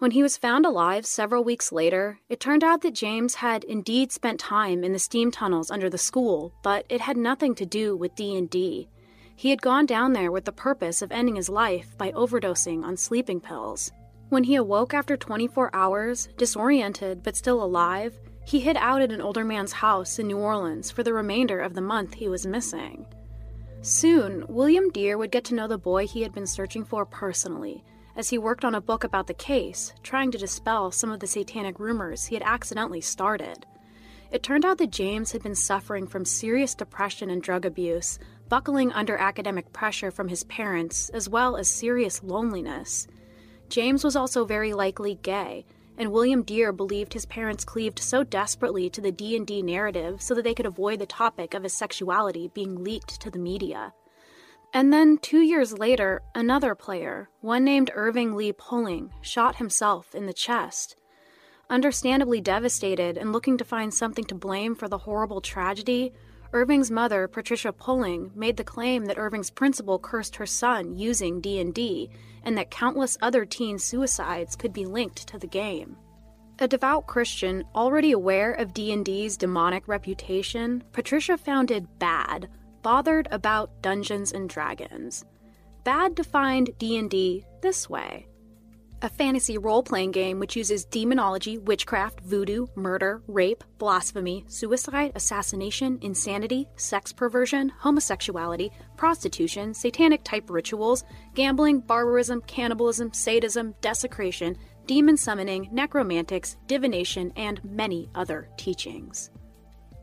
When 0.03 0.11
he 0.11 0.23
was 0.25 0.37
found 0.37 0.67
alive 0.67 1.07
several 1.07 1.45
weeks 1.45 1.71
later, 1.71 2.19
it 2.29 2.41
turned 2.41 2.65
out 2.65 2.81
that 2.81 2.93
James 2.93 3.37
had 3.37 3.63
indeed 3.63 4.11
spent 4.11 4.41
time 4.41 4.83
in 4.83 4.93
the 4.93 4.99
steam 4.99 5.31
tunnels 5.31 5.71
under 5.71 5.89
the 5.89 5.97
school, 5.97 6.53
but 6.65 6.85
it 6.89 7.01
had 7.01 7.17
nothing 7.17 7.55
to 7.55 7.65
do 7.65 7.97
with 7.97 8.17
D&D. 8.17 8.89
He 9.37 9.51
had 9.51 9.63
gone 9.63 9.87
down 9.87 10.13
there 10.13 10.33
with 10.33 10.45
the 10.45 10.51
purpose 10.51 11.03
of 11.03 11.13
ending 11.13 11.37
his 11.37 11.49
life 11.49 11.97
by 11.97 12.11
overdosing 12.11 12.83
on 12.83 12.97
sleeping 12.97 13.41
pills. 13.41 13.93
When 14.29 14.43
he 14.43 14.57
awoke 14.57 14.93
after 14.93 15.17
24 15.17 15.71
hours, 15.73 16.29
disoriented 16.37 17.23
but 17.23 17.37
still 17.37 17.63
alive, 17.63 18.19
he 18.45 18.59
hid 18.59 18.77
out 18.79 19.03
at 19.03 19.13
an 19.13 19.21
older 19.21 19.45
man's 19.45 19.71
house 19.71 20.19
in 20.19 20.27
New 20.27 20.39
Orleans 20.39 20.91
for 20.91 21.05
the 21.05 21.15
remainder 21.15 21.61
of 21.61 21.75
the 21.75 21.81
month 21.81 22.15
he 22.15 22.29
was 22.29 22.45
missing. 22.45 23.07
Soon, 23.83 24.47
William 24.49 24.91
Dear 24.91 25.17
would 25.17 25.31
get 25.31 25.45
to 25.45 25.55
know 25.55 25.69
the 25.69 25.79
boy 25.79 26.09
he 26.09 26.23
had 26.23 26.35
been 26.35 26.49
searching 26.49 26.85
for 26.85 27.07
personally 27.07 27.85
as 28.17 28.29
he 28.31 28.39
worked 28.39 28.65
on 28.65 28.75
a 28.75 28.81
book 28.81 29.05
about 29.05 29.27
the 29.27 29.35
case, 29.35 29.93
trying 30.03 30.31
to 30.31 30.39
dispel 30.39 30.91
some 30.91 31.11
of 31.11 31.21
the 31.21 31.27
satanic 31.27 31.79
rumors 31.79 32.27
he 32.27 32.35
had 32.35 32.43
accidentally 32.43 33.01
started. 33.01 33.67
It 34.31 34.43
turned 34.43 34.65
out 34.65 34.79
that 34.79 34.91
James 34.91 35.33
had 35.33 35.43
been 35.43 35.55
suffering 35.55 36.07
from 36.07 36.25
serious 36.25 36.75
depression 36.75 37.29
and 37.31 37.43
drug 37.43 37.67
abuse, 37.67 38.19
buckling 38.49 38.93
under 38.93 39.17
academic 39.17 39.73
pressure 39.73 40.11
from 40.11 40.29
his 40.29 40.45
parents, 40.45 41.11
as 41.11 41.29
well 41.29 41.57
as 41.57 41.69
serious 41.69 42.23
loneliness. 42.23 43.07
James 43.69 44.05
was 44.05 44.17
also 44.17 44.45
very 44.45 44.73
likely 44.73 45.17
gay, 45.17 45.65
and 45.99 46.13
William 46.13 46.43
Dear 46.43 46.73
believed 46.73 47.13
his 47.13 47.27
parents 47.27 47.65
cleaved 47.65 47.99
so 47.99 48.25
desperately 48.25 48.89
to 48.91 49.01
the 49.01 49.13
D&D 49.13 49.63
narrative 49.63 50.23
so 50.23 50.35
that 50.35 50.45
they 50.45 50.55
could 50.55 50.67
avoid 50.67 50.99
the 50.99 51.07
topic 51.07 51.55
of 51.55 51.63
his 51.63 51.75
sexuality 51.75 52.51
being 52.55 52.83
leaked 52.83 53.21
to 53.21 53.31
the 53.31 53.39
media. 53.39 53.93
And 54.75 54.91
then, 54.93 55.19
two 55.19 55.41
years 55.41 55.79
later, 55.79 56.23
another 56.35 56.75
player, 56.75 57.29
one 57.41 57.63
named 57.63 57.91
Irving 57.95 58.35
Lee 58.35 58.53
Pulling, 58.53 59.13
shot 59.21 59.57
himself 59.57 60.15
in 60.15 60.25
the 60.25 60.33
chest. 60.33 60.97
Understandably 61.69 62.41
devastated 62.41 63.19
and 63.19 63.33
looking 63.33 63.59
to 63.59 63.65
find 63.65 63.93
something 63.93 64.25
to 64.25 64.35
blame 64.35 64.75
for 64.75 64.89
the 64.89 64.99
horrible 64.99 65.43
tragedy, 65.43 66.13
Irving's 66.55 66.91
mother, 66.91 67.29
Patricia 67.29 67.73
Pulling, 67.73 68.31
made 68.35 68.57
the 68.57 68.65
claim 68.65 69.07
that 69.07 69.19
Irving's 69.19 69.51
principal 69.51 69.99
cursed 69.99 70.37
her 70.37 70.47
son 70.47 70.97
using 70.97 71.41
D&D 71.41 72.11
and 72.45 72.57
that 72.59 72.71
countless 72.71 73.17
other 73.23 73.45
teen 73.45 73.79
suicides 73.79 74.57
could 74.57 74.73
be 74.73 74.85
linked 74.85 75.27
to 75.29 75.39
the 75.39 75.47
game. 75.47 75.97
A 76.59 76.69
devout 76.69 77.07
Christian, 77.07 77.65
already 77.75 78.13
aware 78.13 78.53
of 78.53 78.75
D&D's 78.75 79.37
demonic 79.37 79.89
reputation, 79.89 80.85
Patricia 80.93 81.39
founded 81.39 81.99
BAD, 81.99 82.49
bothered 82.83 83.29
about 83.31 83.83
Dungeons 83.83 84.33
and 84.33 84.49
Dragons. 84.49 85.25
Bad 85.85 86.15
defined 86.15 86.71
D&D 86.79 87.45
this 87.61 87.89
way: 87.91 88.27
a 89.03 89.09
fantasy 89.09 89.59
role-playing 89.59 90.13
game 90.13 90.39
which 90.39 90.55
uses 90.55 90.85
demonology, 90.85 91.59
witchcraft, 91.59 92.21
voodoo, 92.21 92.67
murder, 92.77 93.21
rape, 93.27 93.65
blasphemy, 93.79 94.45
suicide, 94.47 95.11
assassination, 95.17 95.99
insanity, 96.03 96.69
sex 96.77 97.13
perversion, 97.13 97.69
homosexuality, 97.71 98.71
prostitution, 98.97 99.75
satanic 99.75 100.23
type 100.23 100.49
rituals, 100.49 101.03
gambling, 101.35 101.81
barbarism, 101.81 102.41
cannibalism, 102.43 103.13
sadism, 103.13 103.75
desecration, 103.81 104.57
demon 104.87 105.17
summoning, 105.17 105.69
necromantics, 105.73 106.57
divination, 106.69 107.33
and 107.35 107.63
many 107.65 108.09
other 108.15 108.49
teachings. 108.57 109.31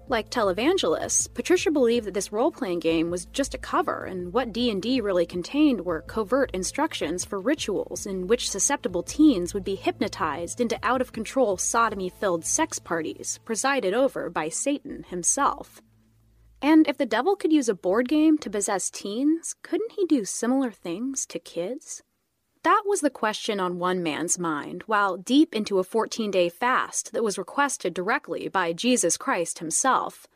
Like 0.10 0.32
televangelists, 0.32 1.32
Patricia 1.32 1.70
believed 1.70 2.08
that 2.08 2.16
this 2.16 2.32
role-playing 2.32 2.80
game 2.80 3.12
was 3.12 3.28
just 3.28 3.54
a 3.54 3.60
cover, 3.60 4.06
and 4.06 4.34
what 4.34 4.52
D&D 4.52 5.02
really 5.02 5.28
contained 5.28 5.86
were 5.86 6.02
covert 6.02 6.50
instructions 6.52 7.24
for 7.24 7.40
rituals 7.40 8.08
in 8.08 8.26
which 8.26 8.50
susceptible 8.50 9.04
teens 9.04 9.54
would 9.54 9.64
be 9.64 9.76
hypnotized 9.76 10.60
into 10.60 10.80
out-of-control 10.82 11.58
sodomy-filled 11.58 12.44
sex 12.44 12.80
parties 12.80 13.40
presided 13.46 13.94
over 13.94 14.32
by 14.32 14.50
Satan 14.50 15.04
himself. 15.10 15.80
And 16.60 16.88
if 16.88 16.98
the 16.98 17.06
devil 17.06 17.36
could 17.36 17.54
use 17.54 17.70
a 17.70 17.76
board 17.76 18.10
game 18.10 18.40
to 18.40 18.50
possess 18.50 18.90
teens, 18.90 19.54
couldn't 19.62 19.92
he 19.92 20.08
do 20.08 20.26
similar 20.26 20.72
things 20.72 21.28
to 21.28 21.38
kids? 21.38 22.02
That 22.70 22.84
was 22.86 23.02
the 23.02 23.10
question 23.10 23.60
on 23.60 23.80
one 23.80 24.04
man's 24.04 24.38
mind 24.38 24.84
while 24.86 25.18
deep 25.18 25.56
into 25.56 25.80
a 25.80 25.84
14 25.84 26.30
day 26.30 26.50
fast 26.50 27.14
that 27.14 27.24
was 27.24 27.40
requested 27.40 27.96
directly 27.96 28.48
by 28.48 28.74
Jesus 28.74 29.18
Christ 29.18 29.58
himself. 29.58 30.28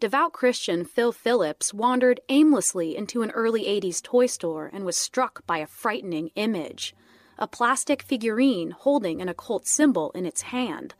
Devout 0.00 0.32
Christian 0.32 0.86
Phil 0.86 1.12
Phillips 1.12 1.74
wandered 1.74 2.20
aimlessly 2.30 2.96
into 2.96 3.20
an 3.20 3.30
early 3.32 3.64
80s 3.64 4.02
toy 4.02 4.24
store 4.24 4.70
and 4.72 4.86
was 4.86 4.96
struck 4.96 5.46
by 5.46 5.58
a 5.58 5.66
frightening 5.66 6.30
image 6.36 6.96
a 7.38 7.46
plastic 7.46 8.00
figurine 8.00 8.70
holding 8.70 9.20
an 9.20 9.28
occult 9.28 9.66
symbol 9.66 10.10
in 10.12 10.24
its 10.24 10.40
hand. 10.40 10.94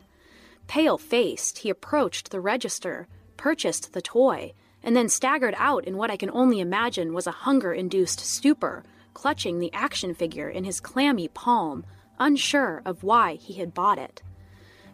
Pale 0.66 0.98
faced, 0.98 1.60
he 1.60 1.70
approached 1.70 2.30
the 2.30 2.42
register, 2.42 3.08
purchased 3.38 3.94
the 3.94 4.02
toy, 4.02 4.52
and 4.82 4.94
then 4.94 5.08
staggered 5.08 5.54
out 5.56 5.86
in 5.86 5.96
what 5.96 6.10
I 6.10 6.18
can 6.18 6.30
only 6.32 6.60
imagine 6.60 7.14
was 7.14 7.26
a 7.26 7.40
hunger 7.48 7.72
induced 7.72 8.20
stupor 8.20 8.84
clutching 9.14 9.58
the 9.58 9.72
action 9.72 10.14
figure 10.14 10.50
in 10.50 10.64
his 10.64 10.80
clammy 10.80 11.28
palm, 11.28 11.84
unsure 12.18 12.82
of 12.84 13.02
why 13.02 13.36
he 13.36 13.54
had 13.54 13.72
bought 13.72 13.98
it. 13.98 14.22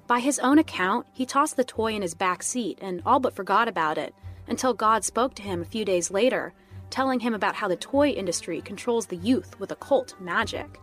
By 0.07 0.21
his 0.21 0.39
own 0.39 0.59
account, 0.59 1.07
he 1.13 1.27
tossed 1.27 1.57
the 1.57 1.65
toy 1.65 1.95
in 1.95 2.03
his 2.03 2.15
back 2.15 2.43
seat 2.43 2.79
and 2.81 3.03
all 3.07 3.21
but 3.21 3.35
forgot 3.35 3.69
about 3.69 3.99
it 3.99 4.15
until 4.47 4.75
God 4.75 5.05
spoke 5.05 5.35
to 5.35 5.43
him 5.43 5.63
a 5.63 5.67
few 5.67 5.85
days 5.85 6.11
later, 6.11 6.53
telling 6.91 7.21
him 7.21 7.35
about 7.35 7.55
how 7.55 7.69
the 7.69 7.77
toy 7.77 8.11
industry 8.11 8.61
controls 8.61 9.07
the 9.07 9.17
youth 9.17 9.59
with 9.61 9.71
occult 9.71 10.15
magic. 10.21 10.81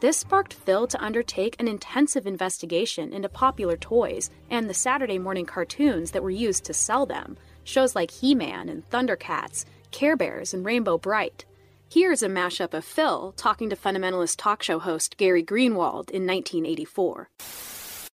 This 0.00 0.18
sparked 0.18 0.54
Phil 0.54 0.86
to 0.86 1.02
undertake 1.02 1.56
an 1.58 1.66
intensive 1.66 2.26
investigation 2.26 3.12
into 3.12 3.28
popular 3.28 3.76
toys 3.76 4.30
and 4.48 4.68
the 4.68 4.74
Saturday 4.74 5.18
morning 5.18 5.46
cartoons 5.46 6.12
that 6.12 6.22
were 6.22 6.30
used 6.30 6.64
to 6.66 6.74
sell 6.74 7.04
them, 7.04 7.36
shows 7.64 7.96
like 7.96 8.10
He 8.10 8.34
Man 8.34 8.68
and 8.68 8.88
Thundercats, 8.90 9.64
Care 9.90 10.16
Bears, 10.16 10.54
and 10.54 10.64
Rainbow 10.64 10.98
Brite. 10.98 11.46
Here's 11.90 12.22
a 12.22 12.28
mashup 12.28 12.74
of 12.74 12.84
Phil 12.84 13.32
talking 13.38 13.70
to 13.70 13.76
fundamentalist 13.76 14.36
talk 14.36 14.62
show 14.62 14.78
host 14.78 15.16
Gary 15.16 15.42
Greenwald 15.42 16.10
in 16.10 16.26
1984. 16.26 17.30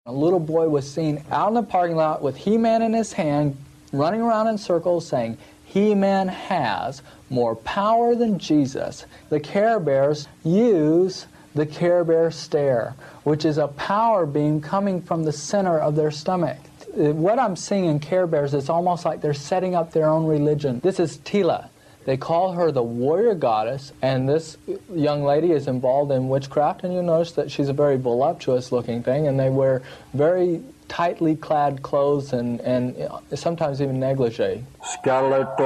A 0.08 0.12
little 0.12 0.40
boy 0.40 0.68
was 0.70 0.92
seen 0.92 1.24
out 1.30 1.50
in 1.50 1.54
the 1.54 1.62
parking 1.62 1.96
lot 1.96 2.24
with 2.24 2.36
He 2.36 2.58
Man 2.58 2.82
in 2.82 2.94
his 2.94 3.14
hand, 3.14 3.56
running 3.94 4.22
around 4.22 4.48
in 4.48 4.58
circles 4.58 5.08
saying, 5.08 5.38
He 5.66 5.94
Man 5.94 6.30
has 6.30 7.04
more 7.30 7.56
power 7.58 8.16
than 8.16 8.40
Jesus. 8.40 9.06
The 9.30 9.40
Care 9.40 9.80
Bears 9.80 10.28
use 10.44 11.28
the 11.54 11.68
Care 11.68 12.04
Bear 12.04 12.32
stare, 12.32 12.96
which 13.22 13.46
is 13.46 13.60
a 13.60 13.68
power 13.68 14.26
beam 14.26 14.62
coming 14.62 15.00
from 15.00 15.24
the 15.24 15.32
center 15.32 15.78
of 15.78 15.96
their 15.96 16.10
stomach. 16.10 16.58
What 16.96 17.38
I'm 17.38 17.56
seeing 17.56 17.86
in 17.86 18.00
Care 18.00 18.26
Bears 18.26 18.56
is 18.56 18.68
almost 18.68 19.06
like 19.06 19.22
they're 19.22 19.36
setting 19.36 19.76
up 19.76 19.92
their 19.92 20.10
own 20.10 20.26
religion. 20.26 20.80
This 20.80 21.00
is 21.00 21.20
Teela. 21.20 21.70
They 22.06 22.18
call 22.18 22.54
her 22.54 22.72
the 22.72 22.82
warrior 22.82 23.36
goddess, 23.36 23.92
and 24.02 24.28
this 24.28 24.58
young 24.94 25.24
lady 25.24 25.52
is 25.52 25.68
involved 25.68 26.12
in 26.12 26.30
witchcraft, 26.30 26.84
and 26.84 26.94
you'll 26.94 27.04
notice 27.04 27.34
that 27.34 27.52
she's 27.52 27.70
a 27.70 27.74
very 27.74 27.98
voluptuous 27.98 28.72
looking 28.72 29.04
thing, 29.04 29.28
and 29.28 29.40
they 29.40 29.50
wear 29.50 29.82
very 30.14 30.64
tightly 30.88 31.36
clad 31.36 31.82
clothes 31.84 32.34
and, 32.34 32.60
and 32.62 32.96
sometimes 33.36 33.82
even 33.82 34.00
negligee. 34.00 34.64
Skeletor, 34.84 35.60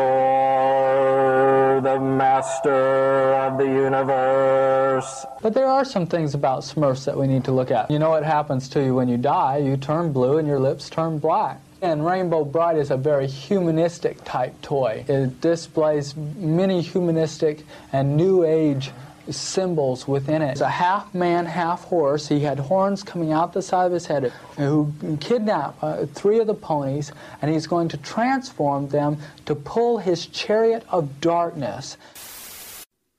the 1.82 2.00
master 2.00 3.34
of 3.34 3.58
the 3.58 3.66
universe. 3.66 5.26
But 5.42 5.54
there 5.54 5.68
are 5.68 5.86
some 5.86 6.06
things 6.06 6.34
about 6.36 6.64
Smurfs 6.64 7.06
that 7.06 7.18
we 7.18 7.28
need 7.28 7.46
to 7.46 7.52
look 7.52 7.72
at. 7.72 7.90
You 7.90 8.00
know 8.00 8.10
what 8.10 8.24
happens 8.24 8.68
to 8.70 8.84
you 8.84 8.94
when 8.96 9.08
you 9.08 9.18
die? 9.18 9.58
You 9.58 9.78
turn 9.78 10.12
blue 10.12 10.38
and 10.40 10.48
your 10.48 10.60
lips 10.60 10.90
turn 10.90 11.20
black. 11.20 11.62
And 11.84 12.06
Rainbow 12.06 12.46
Brite 12.46 12.78
is 12.78 12.92
a 12.92 12.96
very 12.98 13.28
humanistic 13.28 14.24
type 14.24 14.62
toy. 14.62 15.04
It 15.06 15.42
displays 15.42 16.16
many 16.16 16.80
humanistic 16.80 17.66
and 17.92 18.16
new 18.16 18.46
age 18.46 18.92
symbols 19.30 20.08
within 20.08 20.42
it. 20.42 20.52
It's 20.52 20.62
a 20.62 20.70
half 20.70 21.14
man, 21.14 21.46
half 21.46 21.84
horse. 21.84 22.30
He 22.30 22.40
had 22.40 22.58
horns 22.58 23.04
coming 23.04 23.34
out 23.34 23.52
the 23.52 23.62
side 23.62 23.88
of 23.88 23.92
his 23.92 24.06
head 24.06 24.32
who 24.58 24.94
kidnapped 25.20 25.84
uh, 25.84 26.06
three 26.06 26.40
of 26.40 26.48
the 26.48 26.54
ponies, 26.54 27.12
and 27.42 27.52
he's 27.52 27.68
going 27.68 27.90
to 27.90 27.98
transform 27.98 28.88
them 28.88 29.18
to 29.46 29.54
pull 29.54 29.98
his 29.98 30.26
chariot 30.28 30.86
of 30.90 31.20
darkness. 31.20 31.98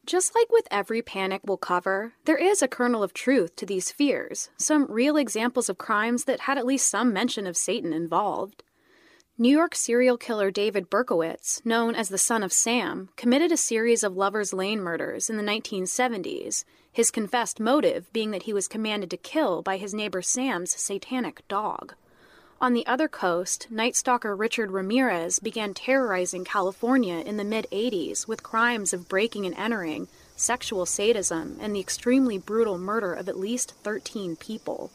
Just 0.07 0.35
like 0.35 0.53
with 0.53 0.69
every 0.71 1.01
panic 1.01 1.41
we'll 1.47 1.57
cover, 1.57 2.13
there 2.27 2.37
is 2.37 2.61
a 2.61 2.69
kernel 2.69 3.03
of 3.03 3.15
truth 3.15 3.57
to 3.57 3.65
these 3.65 3.91
fears, 3.91 4.51
some 4.59 4.87
real 4.91 5.17
examples 5.17 5.71
of 5.71 5.79
crimes 5.79 6.25
that 6.25 6.41
had 6.41 6.59
at 6.59 6.67
least 6.67 6.91
some 6.91 7.11
mention 7.11 7.47
of 7.47 7.57
Satan 7.57 7.95
involved. 7.95 8.63
New 9.39 9.49
York 9.51 9.75
serial 9.75 10.19
killer 10.19 10.51
David 10.51 10.91
Berkowitz, 10.91 11.65
known 11.65 11.95
as 11.95 12.11
the 12.11 12.19
Son 12.19 12.43
of 12.43 12.53
Sam, 12.53 13.09
committed 13.17 13.51
a 13.51 13.57
series 13.57 14.05
of 14.05 14.15
Lover's 14.15 14.53
Lane 14.53 14.81
murders 14.81 15.31
in 15.31 15.39
the 15.39 15.43
1970s, 15.43 16.65
his 16.93 17.11
confessed 17.11 17.59
motive 17.59 18.13
being 18.13 18.31
that 18.31 18.43
he 18.43 18.53
was 18.53 18.69
commanded 18.69 19.11
to 19.11 19.17
kill 19.17 19.63
by 19.63 19.79
his 19.79 19.95
neighbor 19.95 20.21
Sam's 20.21 20.79
satanic 20.79 21.49
dog. 21.49 21.95
On 22.65 22.73
the 22.73 22.87
other 22.87 23.09
coast, 23.09 23.71
Night 23.71 23.95
Stalker 23.95 24.35
Richard 24.35 24.71
Ramirez 24.71 25.39
began 25.39 25.75
terrorizing 25.75 26.47
California 26.47 27.17
in 27.17 27.37
the 27.37 27.45
mid 27.45 27.67
80s 27.71 28.27
with 28.27 28.43
crimes 28.43 28.95
of 28.95 29.07
breaking 29.07 29.45
and 29.45 29.55
entering, 29.59 30.09
sexual 30.35 30.87
sadism, 30.87 31.59
and 31.61 31.77
the 31.77 31.81
extremely 31.81 32.39
brutal 32.39 32.79
murder 32.79 33.13
of 33.13 33.29
at 33.29 33.39
least 33.39 33.75
13 33.83 34.37
people. 34.37 34.91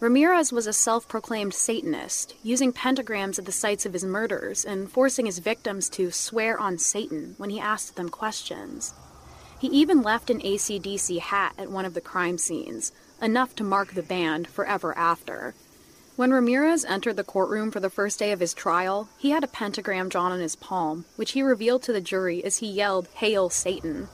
Ramirez 0.00 0.52
was 0.52 0.66
a 0.66 0.74
self 0.74 1.08
proclaimed 1.08 1.54
Satanist, 1.54 2.34
using 2.42 2.74
pentagrams 2.74 3.38
at 3.38 3.46
the 3.46 3.52
sites 3.52 3.86
of 3.86 3.94
his 3.94 4.04
murders 4.04 4.66
and 4.66 4.90
forcing 4.92 5.24
his 5.24 5.38
victims 5.38 5.88
to 5.88 6.10
swear 6.10 6.60
on 6.60 6.76
Satan 6.76 7.36
when 7.38 7.48
he 7.48 7.58
asked 7.58 7.96
them 7.96 8.10
questions. 8.10 8.92
He 9.58 9.68
even 9.68 10.02
left 10.02 10.28
an 10.28 10.42
ACDC 10.42 11.20
hat 11.20 11.54
at 11.56 11.70
one 11.70 11.86
of 11.86 11.94
the 11.94 12.02
crime 12.02 12.36
scenes, 12.36 12.92
enough 13.22 13.56
to 13.56 13.64
mark 13.64 13.94
the 13.94 14.02
band 14.02 14.46
forever 14.46 14.94
after. 14.98 15.54
When 16.18 16.32
Ramirez 16.32 16.84
entered 16.84 17.14
the 17.14 17.22
courtroom 17.22 17.70
for 17.70 17.78
the 17.78 17.88
first 17.88 18.18
day 18.18 18.32
of 18.32 18.40
his 18.40 18.52
trial, 18.52 19.08
he 19.18 19.30
had 19.30 19.44
a 19.44 19.46
pentagram 19.46 20.08
drawn 20.08 20.32
on 20.32 20.40
his 20.40 20.56
palm, 20.56 21.04
which 21.14 21.30
he 21.30 21.42
revealed 21.42 21.84
to 21.84 21.92
the 21.92 22.00
jury 22.00 22.42
as 22.42 22.56
he 22.56 22.66
yelled, 22.66 23.06
Hail 23.14 23.50
Satan! 23.50 24.08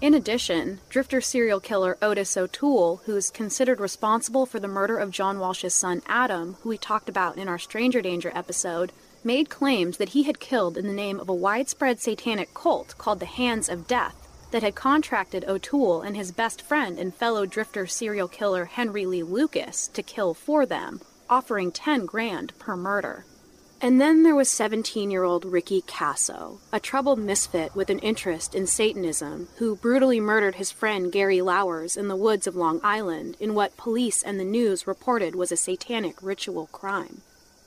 In 0.00 0.14
addition, 0.14 0.80
drifter 0.88 1.20
serial 1.20 1.60
killer 1.60 1.96
Otis 2.02 2.36
O'Toole, 2.36 3.02
who's 3.04 3.30
considered 3.30 3.78
responsible 3.78 4.46
for 4.46 4.58
the 4.58 4.66
murder 4.66 4.98
of 4.98 5.12
John 5.12 5.38
Walsh's 5.38 5.76
son 5.76 6.02
Adam, 6.08 6.56
who 6.62 6.70
we 6.70 6.76
talked 6.76 7.08
about 7.08 7.38
in 7.38 7.46
our 7.46 7.56
Stranger 7.56 8.02
Danger 8.02 8.32
episode, 8.34 8.92
made 9.22 9.48
claims 9.48 9.98
that 9.98 10.08
he 10.08 10.24
had 10.24 10.40
killed 10.40 10.76
in 10.76 10.88
the 10.88 10.92
name 10.92 11.20
of 11.20 11.28
a 11.28 11.34
widespread 11.34 12.00
satanic 12.00 12.52
cult 12.52 12.98
called 12.98 13.20
the 13.20 13.26
Hands 13.26 13.68
of 13.68 13.86
Death 13.86 14.26
that 14.50 14.64
had 14.64 14.74
contracted 14.74 15.44
O'Toole 15.44 16.02
and 16.02 16.16
his 16.16 16.32
best 16.32 16.60
friend 16.60 16.98
and 16.98 17.14
fellow 17.14 17.46
drifter 17.46 17.86
serial 17.86 18.26
killer 18.26 18.64
Henry 18.64 19.06
Lee 19.06 19.22
Lucas 19.22 19.86
to 19.86 20.02
kill 20.02 20.34
for 20.34 20.66
them, 20.66 21.00
offering 21.30 21.72
10 21.72 22.06
grand 22.06 22.52
per 22.58 22.76
murder. 22.76 23.24
And 23.80 24.00
then 24.00 24.24
there 24.24 24.34
was 24.34 24.48
17 24.50 25.10
year 25.10 25.22
old 25.22 25.44
Ricky 25.44 25.82
Kasso, 25.82 26.58
a 26.72 26.80
troubled 26.80 27.20
misfit 27.20 27.76
with 27.76 27.90
an 27.90 28.00
interest 28.00 28.54
in 28.54 28.66
Satanism, 28.66 29.48
who 29.58 29.76
brutally 29.76 30.18
murdered 30.18 30.56
his 30.56 30.72
friend 30.72 31.12
Gary 31.12 31.38
Lauwers 31.38 31.96
in 31.96 32.08
the 32.08 32.16
woods 32.16 32.48
of 32.48 32.56
Long 32.56 32.80
Island 32.82 33.36
in 33.38 33.54
what 33.54 33.76
police 33.76 34.22
and 34.22 34.40
the 34.40 34.44
news 34.44 34.86
reported 34.86 35.36
was 35.36 35.52
a 35.52 35.56
satanic 35.56 36.20
ritual 36.20 36.66
crime. 36.72 37.22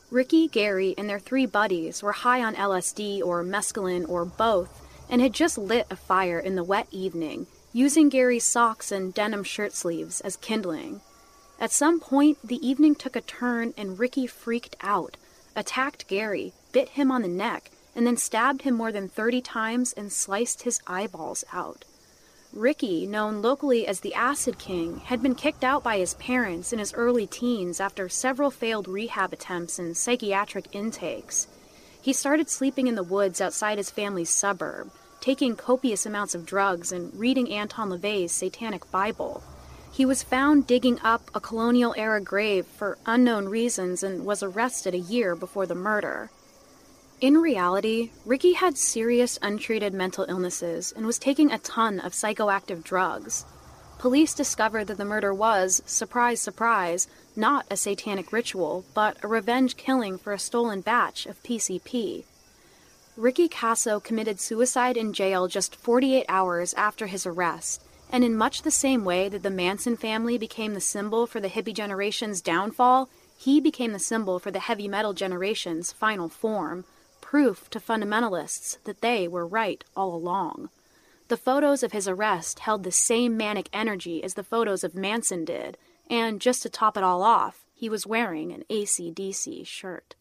Ricky, 0.10 0.50
Gary, 0.50 0.94
and 0.98 1.10
their 1.10 1.20
three 1.20 1.46
buddies 1.46 2.04
were 2.04 2.12
high 2.12 2.44
on 2.44 2.56
LSD 2.56 3.22
or 3.22 3.42
mescaline 3.46 4.08
or 4.10 4.26
both 4.26 4.82
and 5.10 5.22
had 5.22 5.34
just 5.34 5.58
lit 5.58 5.88
a 5.90 5.96
fire 5.96 6.40
in 6.40 6.56
the 6.56 6.64
wet 6.64 6.88
evening, 6.92 7.48
using 7.72 8.10
Gary's 8.10 8.44
socks 8.44 8.92
and 8.92 9.14
denim 9.14 9.44
shirt 9.44 9.74
sleeves 9.74 10.20
as 10.22 10.36
kindling. 10.36 11.00
At 11.62 11.72
some 11.72 12.00
point, 12.00 12.40
the 12.44 12.68
evening 12.68 12.96
took 12.96 13.16
a 13.16 13.22
turn 13.22 13.76
and 13.78 14.00
Ricky 14.00 14.28
freaked 14.28 14.76
out 14.82 15.16
attacked 15.56 16.08
Gary, 16.08 16.54
bit 16.72 16.90
him 16.90 17.12
on 17.12 17.22
the 17.22 17.28
neck, 17.28 17.72
and 17.96 18.08
then 18.08 18.18
stabbed 18.18 18.64
him 18.64 18.74
more 18.74 18.92
than 18.92 19.08
30 19.08 19.42
times 19.42 19.94
and 19.94 20.12
sliced 20.12 20.64
his 20.64 20.80
eyeballs 20.88 21.44
out. 21.54 21.86
Ricky, 22.54 23.06
known 23.06 23.42
locally 23.42 23.88
as 23.88 24.00
the 24.00 24.14
Acid 24.14 24.58
King, 24.58 25.00
had 25.06 25.22
been 25.22 25.36
kicked 25.36 25.64
out 25.64 25.84
by 25.84 25.98
his 25.98 26.16
parents 26.16 26.74
in 26.74 26.80
his 26.80 26.94
early 26.94 27.28
teens 27.28 27.80
after 27.80 28.10
several 28.10 28.52
failed 28.52 28.88
rehab 28.88 29.32
attempts 29.32 29.80
and 29.80 29.96
psychiatric 29.96 30.66
intakes. 30.74 31.48
He 32.02 32.12
started 32.12 32.50
sleeping 32.50 32.88
in 32.88 32.96
the 32.96 33.04
woods 33.04 33.40
outside 33.40 33.78
his 33.78 33.92
family's 33.92 34.30
suburb, 34.30 34.92
taking 35.22 35.56
copious 35.56 36.06
amounts 36.06 36.34
of 36.34 36.46
drugs 36.46 36.92
and 36.92 37.14
reading 37.14 37.54
Anton 37.54 37.90
LaVey's 37.90 38.32
Satanic 38.32 38.90
Bible. 38.90 39.44
He 39.94 40.06
was 40.06 40.24
found 40.24 40.68
digging 40.68 41.02
up 41.02 41.30
a 41.36 41.42
colonial 41.42 41.94
era 41.98 42.22
grave 42.22 42.66
for 42.66 42.98
unknown 43.06 43.50
reasons 43.50 44.04
and 44.04 44.26
was 44.26 44.42
arrested 44.42 44.94
a 44.94 45.00
year 45.00 45.36
before 45.36 45.66
the 45.66 45.76
murder. 45.76 46.32
In 47.20 47.38
reality, 47.38 48.12
Ricky 48.26 48.54
had 48.54 48.78
serious 48.78 49.38
untreated 49.42 49.94
mental 49.94 50.26
illnesses 50.30 50.94
and 50.96 51.06
was 51.06 51.20
taking 51.20 51.52
a 51.52 51.60
ton 51.60 52.00
of 52.00 52.14
psychoactive 52.14 52.86
drugs. 52.86 53.46
Police 54.00 54.34
discovered 54.34 54.86
that 54.86 54.98
the 54.98 55.06
murder 55.06 55.34
was, 55.34 55.84
surprise, 55.86 56.42
surprise, 56.42 57.08
not 57.36 57.66
a 57.70 57.76
satanic 57.76 58.32
ritual, 58.32 58.86
but 58.94 59.18
a 59.22 59.28
revenge 59.28 59.76
killing 59.76 60.18
for 60.18 60.32
a 60.32 60.40
stolen 60.40 60.80
batch 60.80 61.26
of 61.26 61.44
PCP. 61.44 62.24
Ricky 63.18 63.50
Kasso 63.50 64.02
committed 64.02 64.40
suicide 64.40 64.96
in 64.96 65.12
jail 65.12 65.50
just 65.50 65.76
48 65.76 66.26
hours 66.30 66.74
after 66.76 67.08
his 67.08 67.26
arrest 67.26 67.84
and 68.12 68.24
in 68.24 68.36
much 68.36 68.62
the 68.62 68.72
same 68.72 69.06
way 69.06 69.30
that 69.30 69.42
the 69.42 69.50
Manson 69.50 69.96
family 69.96 70.38
became 70.38 70.74
the 70.74 70.82
symbol 70.82 71.26
for 71.26 71.40
the 71.40 71.50
hippie 71.50 71.74
generation's 71.74 72.42
downfall, 72.42 73.10
he 73.38 73.62
became 73.62 73.94
the 73.94 74.00
symbol 74.00 74.38
for 74.38 74.52
the 74.52 74.60
heavy 74.60 74.88
metal 74.88 75.14
generation's 75.14 75.92
final 75.92 76.30
form, 76.30 76.86
proof 77.22 77.70
to 77.70 77.80
fundamentalists 77.80 78.78
that 78.84 79.02
they 79.02 79.28
were 79.28 79.48
right 79.48 79.84
all 79.96 80.14
along. 80.14 80.70
The 81.30 81.38
photos 81.38 81.82
of 81.82 81.94
his 81.94 82.08
arrest 82.08 82.60
held 82.60 82.84
the 82.84 82.92
same 82.92 83.38
manic 83.38 83.70
energy 83.72 84.22
as 84.24 84.34
the 84.34 84.44
photos 84.44 84.84
of 84.84 84.96
Manson 84.96 85.46
did, 85.46 85.78
and 86.10 86.42
just 86.42 86.62
to 86.64 86.70
top 86.70 86.98
it 86.98 87.04
all 87.04 87.24
off, 87.24 87.66
he 87.74 87.88
was 87.88 88.06
wearing 88.06 88.52
an 88.52 88.66
ACDC 88.70 89.66
shirt. 89.66 90.16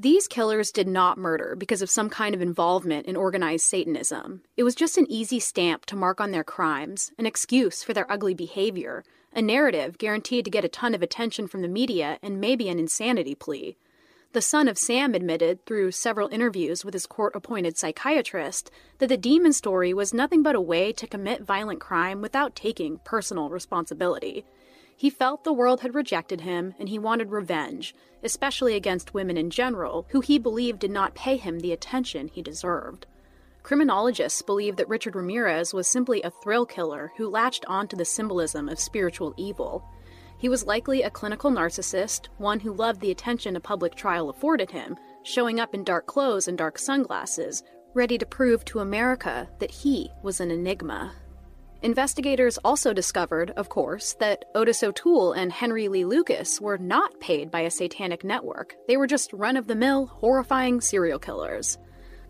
These 0.00 0.28
killers 0.28 0.70
did 0.70 0.86
not 0.86 1.18
murder 1.18 1.56
because 1.58 1.82
of 1.82 1.90
some 1.90 2.08
kind 2.08 2.32
of 2.32 2.40
involvement 2.40 3.06
in 3.06 3.16
organized 3.16 3.66
Satanism. 3.66 4.42
It 4.56 4.62
was 4.62 4.76
just 4.76 4.96
an 4.96 5.10
easy 5.10 5.40
stamp 5.40 5.86
to 5.86 5.96
mark 5.96 6.20
on 6.20 6.30
their 6.30 6.44
crimes, 6.44 7.10
an 7.18 7.26
excuse 7.26 7.82
for 7.82 7.92
their 7.92 8.08
ugly 8.08 8.32
behavior, 8.32 9.02
a 9.34 9.42
narrative 9.42 9.98
guaranteed 9.98 10.44
to 10.44 10.52
get 10.52 10.64
a 10.64 10.68
ton 10.68 10.94
of 10.94 11.02
attention 11.02 11.48
from 11.48 11.62
the 11.62 11.68
media 11.68 12.20
and 12.22 12.40
maybe 12.40 12.68
an 12.68 12.78
insanity 12.78 13.34
plea. 13.34 13.76
The 14.34 14.40
son 14.40 14.68
of 14.68 14.78
Sam 14.78 15.16
admitted, 15.16 15.66
through 15.66 15.90
several 15.90 16.28
interviews 16.28 16.84
with 16.84 16.94
his 16.94 17.06
court 17.06 17.34
appointed 17.34 17.76
psychiatrist, 17.76 18.70
that 18.98 19.08
the 19.08 19.16
demon 19.16 19.52
story 19.52 19.92
was 19.92 20.14
nothing 20.14 20.44
but 20.44 20.54
a 20.54 20.60
way 20.60 20.92
to 20.92 21.08
commit 21.08 21.42
violent 21.42 21.80
crime 21.80 22.20
without 22.20 22.54
taking 22.54 23.00
personal 23.04 23.50
responsibility. 23.50 24.44
He 24.98 25.10
felt 25.10 25.44
the 25.44 25.52
world 25.52 25.82
had 25.82 25.94
rejected 25.94 26.40
him 26.40 26.74
and 26.76 26.88
he 26.88 26.98
wanted 26.98 27.30
revenge, 27.30 27.94
especially 28.24 28.74
against 28.74 29.14
women 29.14 29.36
in 29.36 29.48
general, 29.48 30.08
who 30.08 30.20
he 30.20 30.40
believed 30.40 30.80
did 30.80 30.90
not 30.90 31.14
pay 31.14 31.36
him 31.36 31.60
the 31.60 31.70
attention 31.70 32.26
he 32.26 32.42
deserved. 32.42 33.06
Criminologists 33.62 34.42
believe 34.42 34.74
that 34.74 34.88
Richard 34.88 35.14
Ramirez 35.14 35.72
was 35.72 35.86
simply 35.86 36.20
a 36.22 36.32
thrill 36.32 36.66
killer 36.66 37.12
who 37.16 37.28
latched 37.28 37.64
onto 37.66 37.96
the 37.96 38.04
symbolism 38.04 38.68
of 38.68 38.80
spiritual 38.80 39.34
evil. 39.36 39.84
He 40.36 40.48
was 40.48 40.66
likely 40.66 41.02
a 41.02 41.10
clinical 41.10 41.52
narcissist, 41.52 42.26
one 42.38 42.58
who 42.58 42.72
loved 42.72 43.00
the 43.00 43.12
attention 43.12 43.54
a 43.54 43.60
public 43.60 43.94
trial 43.94 44.28
afforded 44.28 44.72
him, 44.72 44.96
showing 45.22 45.60
up 45.60 45.76
in 45.76 45.84
dark 45.84 46.06
clothes 46.06 46.48
and 46.48 46.58
dark 46.58 46.76
sunglasses, 46.76 47.62
ready 47.94 48.18
to 48.18 48.26
prove 48.26 48.64
to 48.64 48.80
America 48.80 49.48
that 49.60 49.70
he 49.70 50.10
was 50.24 50.40
an 50.40 50.50
enigma. 50.50 51.12
Investigators 51.82 52.58
also 52.64 52.92
discovered, 52.92 53.52
of 53.52 53.68
course, 53.68 54.14
that 54.14 54.46
Otis 54.56 54.82
O'Toole 54.82 55.32
and 55.32 55.52
Henry 55.52 55.86
Lee 55.86 56.04
Lucas 56.04 56.60
were 56.60 56.76
not 56.76 57.20
paid 57.20 57.52
by 57.52 57.60
a 57.60 57.70
satanic 57.70 58.24
network. 58.24 58.74
They 58.88 58.96
were 58.96 59.06
just 59.06 59.32
run 59.32 59.56
of 59.56 59.68
the 59.68 59.76
mill, 59.76 60.06
horrifying 60.06 60.80
serial 60.80 61.20
killers. 61.20 61.78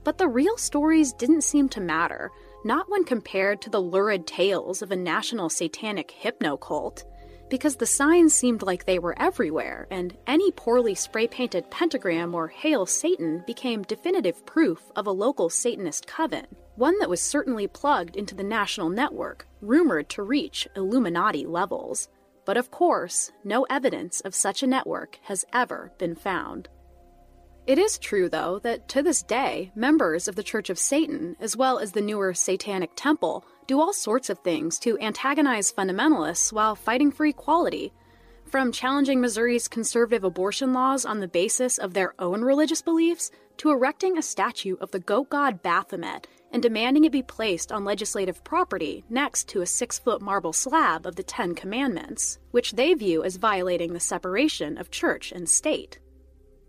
But 0.05 0.19
the 0.19 0.29
real 0.29 0.59
stories 0.59 1.15
didn't 1.15 1.45
seem 1.45 1.71
to 1.71 1.81
matter, 1.81 2.31
not 2.67 2.91
when 2.91 3.05
compared 3.05 3.63
to 3.63 3.71
the 3.71 3.81
lurid 3.81 4.27
tales 4.27 4.83
of 4.83 4.91
a 4.91 4.97
national 4.97 5.49
satanic 5.49 6.11
hypno 6.11 6.59
cult, 6.59 7.05
because 7.49 7.77
the 7.77 7.87
signs 7.87 8.35
seemed 8.35 8.63
like 8.63 8.85
they 8.85 8.99
were 8.99 9.19
everywhere, 9.19 9.87
and 9.91 10.17
any 10.27 10.51
poorly 10.53 10.95
spray 10.95 11.27
painted 11.27 11.71
pentagram 11.71 12.35
or 12.35 12.49
Hail 12.49 12.87
Satan 12.87 13.43
became 13.47 13.83
definitive 13.83 14.45
proof 14.47 14.83
of 14.97 15.07
a 15.07 15.13
local 15.13 15.49
Satanist 15.49 16.07
coven, 16.07 16.47
one 16.77 16.99
that 16.99 17.11
was 17.11 17.21
certainly 17.21 17.67
plugged 17.67 18.17
into 18.17 18.35
the 18.35 18.43
national 18.43 18.89
network, 18.89 19.47
rumored 19.61 20.09
to 20.11 20.23
reach 20.23 20.69
Illuminati 20.77 21.47
levels. 21.47 22.09
But 22.45 22.57
of 22.57 22.71
course, 22.71 23.31
no 23.45 23.65
evidence 23.69 24.21
of 24.23 24.35
such 24.35 24.63
a 24.63 24.67
network 24.67 25.19
has 25.23 25.45
ever 25.53 25.93
been 25.99 26.15
found. 26.15 26.69
It 27.67 27.79
is 27.79 27.99
true, 27.99 28.31
though, 28.31 28.59
that 28.61 28.89
to 28.89 29.03
this 29.03 29.23
day, 29.23 29.71
members 29.75 30.27
of 30.27 30.37
the 30.37 30.43
Church 30.43 30.71
of 30.71 30.79
Satan, 30.79 31.37
as 31.39 31.55
well 31.55 31.79
as 31.79 31.93
the 31.93 32.01
newer 32.01 32.33
Satanic 32.33 32.93
Temple, 32.97 33.45
do 33.69 33.81
all 33.81 33.93
sorts 33.93 34.31
of 34.31 34.39
things 34.39 34.79
to 34.81 34.99
antagonize 34.99 35.71
fundamentalists 35.71 36.53
while 36.53 36.75
fighting 36.75 37.13
for 37.13 37.27
equality. 37.27 37.93
From 38.47 38.73
challenging 38.73 39.21
Missouri's 39.21 39.69
conservative 39.69 40.25
abortion 40.25 40.73
laws 40.73 41.05
on 41.05 41.21
the 41.21 41.29
basis 41.29 41.77
of 41.77 41.93
their 41.93 42.15
own 42.19 42.43
religious 42.43 42.81
beliefs, 42.81 43.31
to 43.59 43.71
erecting 43.71 44.17
a 44.17 44.23
statue 44.23 44.77
of 44.81 44.91
the 44.91 45.01
goat 45.01 45.29
god 45.29 45.63
Baphomet 45.63 46.27
and 46.51 46.63
demanding 46.63 47.05
it 47.05 47.13
be 47.13 47.23
placed 47.23 47.71
on 47.71 47.85
legislative 47.85 48.43
property 48.43 49.05
next 49.11 49.49
to 49.49 49.61
a 49.61 49.67
six 49.67 49.99
foot 49.99 50.23
marble 50.23 50.55
slab 50.55 51.05
of 51.05 51.17
the 51.17 51.23
Ten 51.23 51.55
Commandments, 51.55 52.39
which 52.53 52.73
they 52.73 52.95
view 52.95 53.23
as 53.23 53.37
violating 53.37 53.93
the 53.93 54.01
separation 54.01 54.79
of 54.79 54.91
church 54.91 55.31
and 55.31 55.47
state. 55.47 55.99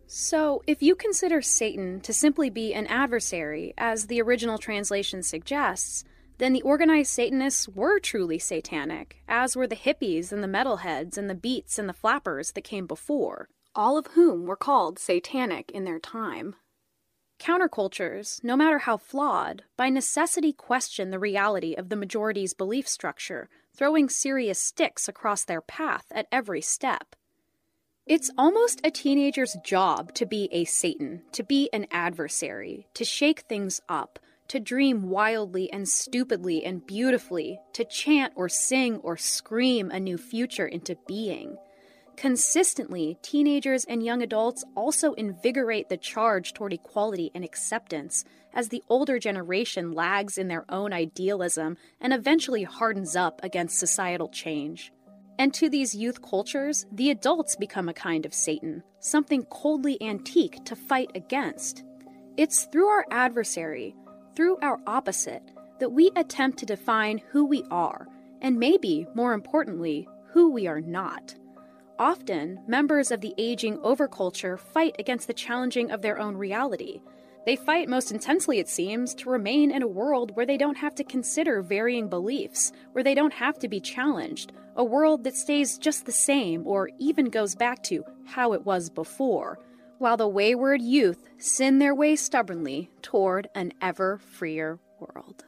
So, 0.08 0.64
if 0.68 0.82
you 0.82 0.96
consider 0.96 1.42
Satan 1.42 2.02
to 2.02 2.12
simply 2.12 2.50
be 2.50 2.74
an 2.74 2.88
adversary, 2.88 3.74
as 3.78 4.08
the 4.08 4.22
original 4.22 4.58
translation 4.58 5.22
suggests, 5.24 6.04
then 6.40 6.54
the 6.54 6.62
organized 6.62 7.12
Satanists 7.12 7.68
were 7.68 8.00
truly 8.00 8.40
satanic, 8.40 9.22
as 9.28 9.56
were 9.56 9.68
the 9.68 9.76
hippies 9.76 10.32
and 10.32 10.42
the 10.42 10.48
metalheads 10.48 11.18
and 11.18 11.30
the 11.30 11.36
beats 11.36 11.78
and 11.78 11.88
the 11.88 11.94
flappers 11.94 12.54
that 12.54 12.64
came 12.64 12.88
before, 12.88 13.50
all 13.76 13.98
of 13.98 14.08
whom 14.08 14.46
were 14.46 14.56
called 14.56 14.98
satanic 14.98 15.70
in 15.72 15.84
their 15.84 16.00
time. 16.00 16.56
Countercultures, 17.40 18.44
no 18.44 18.56
matter 18.56 18.80
how 18.80 18.98
flawed, 18.98 19.64
by 19.78 19.90
necessity 19.90 20.52
question 20.52 21.12
the 21.12 21.20
reality 21.20 21.74
of 21.74 21.90
the 21.90 21.96
majority's 21.96 22.54
belief 22.54 22.88
structure, 22.88 23.50
throwing 23.76 24.10
serious 24.10 24.60
sticks 24.60 25.08
across 25.08 25.44
their 25.44 25.62
path 25.62 26.06
at 26.12 26.28
every 26.32 26.62
step. 26.62 27.16
It's 28.06 28.32
almost 28.38 28.82
a 28.84 28.92
teenager's 28.92 29.56
job 29.64 30.14
to 30.16 30.26
be 30.26 30.50
a 30.52 30.66
Satan, 30.66 31.22
to 31.34 31.44
be 31.44 31.70
an 31.72 31.86
adversary, 31.92 32.88
to 32.94 33.06
shake 33.06 33.42
things 33.42 33.82
up, 33.88 34.20
to 34.50 34.60
dream 34.60 35.10
wildly 35.10 35.72
and 35.72 35.88
stupidly 35.88 36.66
and 36.66 36.86
beautifully, 36.86 37.60
to 37.74 37.86
chant 37.86 38.34
or 38.36 38.50
sing 38.50 38.98
or 38.98 39.16
scream 39.16 39.90
a 39.92 40.00
new 40.00 40.18
future 40.18 40.68
into 40.68 40.98
being. 41.08 41.56
Consistently, 42.18 43.18
teenagers 43.22 43.86
and 43.86 44.04
young 44.04 44.22
adults 44.22 44.66
also 44.76 45.14
invigorate 45.14 45.88
the 45.88 45.96
charge 45.96 46.54
toward 46.54 46.74
equality 46.74 47.32
and 47.34 47.46
acceptance 47.46 48.26
as 48.54 48.68
the 48.68 48.84
older 48.90 49.20
generation 49.20 49.94
lags 49.94 50.38
in 50.38 50.50
their 50.50 50.66
own 50.68 50.92
idealism 50.92 51.78
and 52.02 52.12
eventually 52.12 52.64
hardens 52.64 53.16
up 53.16 53.40
against 53.42 53.80
societal 53.80 54.28
change. 54.28 54.92
And 55.38 55.54
to 55.54 55.70
these 55.70 55.96
youth 55.96 56.22
cultures, 56.22 56.86
the 56.92 57.12
adults 57.12 57.56
become 57.56 57.88
a 57.88 57.94
kind 57.94 58.26
of 58.26 58.34
Satan, 58.34 58.84
something 59.00 59.44
coldly 59.44 59.98
antique 60.02 60.66
to 60.66 60.76
fight 60.76 61.12
against. 61.16 61.86
It's 62.36 62.66
through 62.66 62.88
our 62.88 63.06
adversary, 63.12 63.96
through 64.40 64.58
our 64.62 64.80
opposite, 64.88 65.44
that 65.80 65.92
we 65.92 66.10
attempt 66.16 66.58
to 66.58 66.66
define 66.66 67.22
who 67.30 67.44
we 67.44 67.62
are, 67.70 68.08
and 68.42 68.58
maybe, 68.58 69.06
more 69.14 69.34
importantly, 69.34 70.08
who 70.32 70.50
we 70.50 70.66
are 70.66 70.80
not. 70.80 71.36
Often, 72.00 72.62
members 72.66 73.12
of 73.12 73.20
the 73.20 73.34
aging 73.38 73.80
overculture 73.80 74.58
fight 74.58 74.96
against 74.98 75.28
the 75.28 75.34
challenging 75.34 75.92
of 75.92 76.02
their 76.02 76.18
own 76.18 76.38
reality. 76.38 77.02
They 77.46 77.58
fight 77.58 77.90
most 77.90 78.14
intensely, 78.14 78.60
it 78.60 78.70
seems, 78.70 79.14
to 79.16 79.30
remain 79.30 79.72
in 79.72 79.84
a 79.84 79.88
world 79.88 80.34
where 80.38 80.46
they 80.46 80.56
don't 80.56 80.78
have 80.78 80.96
to 80.96 81.04
consider 81.04 81.62
varying 81.62 82.08
beliefs, 82.08 82.72
where 82.94 83.04
they 83.04 83.16
don't 83.16 83.34
have 83.34 83.60
to 83.60 83.68
be 83.68 83.82
challenged, 83.82 84.54
a 84.78 84.86
world 84.86 85.26
that 85.26 85.36
stays 85.36 85.78
just 85.78 86.06
the 86.06 86.14
same 86.14 86.66
or 86.66 86.92
even 86.98 87.26
goes 87.26 87.56
back 87.56 87.84
to 87.84 88.06
how 88.26 88.54
it 88.54 88.66
was 88.66 88.90
before, 88.90 89.60
while 90.00 90.18
the 90.18 90.28
wayward 90.28 90.82
youth 90.82 91.30
sin 91.38 91.78
their 91.78 91.94
way 91.94 92.16
stubbornly 92.16 92.90
toward 93.02 93.48
an 93.54 93.72
ever 93.82 94.18
freer 94.18 94.80
world. 95.00 95.46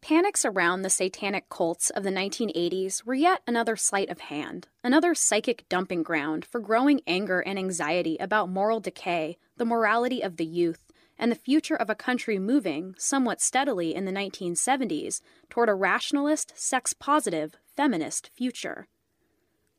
Panics 0.00 0.44
around 0.44 0.82
the 0.82 0.90
satanic 0.90 1.48
cults 1.48 1.90
of 1.90 2.04
the 2.04 2.10
1980s 2.10 3.04
were 3.04 3.14
yet 3.14 3.42
another 3.44 3.74
sleight 3.74 4.08
of 4.08 4.20
hand, 4.20 4.68
another 4.84 5.16
psychic 5.16 5.68
dumping 5.68 6.04
ground 6.04 6.44
for 6.44 6.60
growing 6.60 7.00
anger 7.08 7.40
and 7.40 7.58
anxiety 7.58 8.16
about 8.20 8.48
moral 8.48 8.78
decay, 8.78 9.36
the 9.56 9.64
morality 9.64 10.22
of 10.22 10.36
the 10.36 10.46
youth, 10.46 10.92
and 11.18 11.32
the 11.32 11.36
future 11.36 11.74
of 11.74 11.90
a 11.90 11.96
country 11.96 12.38
moving, 12.38 12.94
somewhat 12.96 13.40
steadily 13.40 13.94
in 13.96 14.04
the 14.04 14.12
1970s, 14.12 15.20
toward 15.50 15.68
a 15.68 15.74
rationalist, 15.74 16.52
sex 16.54 16.92
positive, 16.92 17.56
feminist 17.76 18.30
future. 18.36 18.86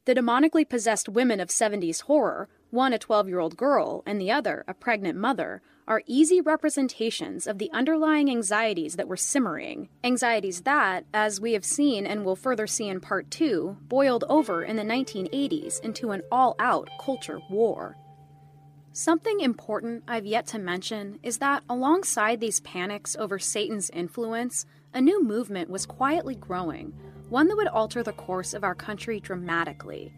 The 0.08 0.16
demonically 0.16 0.68
possessed 0.68 1.10
women 1.10 1.42
of 1.42 1.50
70s 1.50 2.04
horror, 2.04 2.48
one 2.70 2.94
a 2.94 2.98
12 2.98 3.28
year 3.28 3.42
old 3.42 3.58
girl 3.58 4.04
and 4.06 4.22
the 4.22 4.32
other 4.32 4.64
a 4.66 4.74
pregnant 4.74 5.20
mother, 5.20 5.62
are 5.86 6.02
easy 6.06 6.40
representations 6.40 7.46
of 7.46 7.58
the 7.58 7.70
underlying 7.74 8.30
anxieties 8.30 8.96
that 8.96 9.10
were 9.10 9.18
simmering. 9.18 9.90
Anxieties 10.06 10.62
that, 10.62 11.04
as 11.14 11.42
we 11.42 11.52
have 11.52 11.66
seen 11.66 12.08
and 12.08 12.24
will 12.24 12.38
further 12.38 12.68
see 12.68 12.88
in 12.88 13.02
part 13.02 13.30
two, 13.30 13.76
boiled 13.82 14.24
over 14.30 14.64
in 14.64 14.78
the 14.78 14.82
1980s 14.82 15.82
into 15.82 16.12
an 16.12 16.22
all 16.32 16.56
out 16.58 16.90
culture 17.02 17.42
war. 17.50 17.98
Something 18.94 19.42
important 19.42 20.06
I've 20.08 20.26
yet 20.26 20.48
to 20.48 20.58
mention 20.58 21.20
is 21.22 21.40
that 21.40 21.64
alongside 21.70 22.40
these 22.40 22.62
panics 22.62 23.18
over 23.18 23.40
Satan's 23.40 23.90
influence, 23.90 24.66
a 24.94 25.02
new 25.02 25.22
movement 25.22 25.70
was 25.70 25.86
quietly 25.86 26.36
growing, 26.36 26.94
one 27.30 27.48
that 27.48 27.58
would 27.58 27.68
alter 27.68 28.04
the 28.04 28.14
course 28.14 28.54
of 28.54 28.64
our 28.64 28.76
country 28.76 29.20
dramatically. 29.20 30.14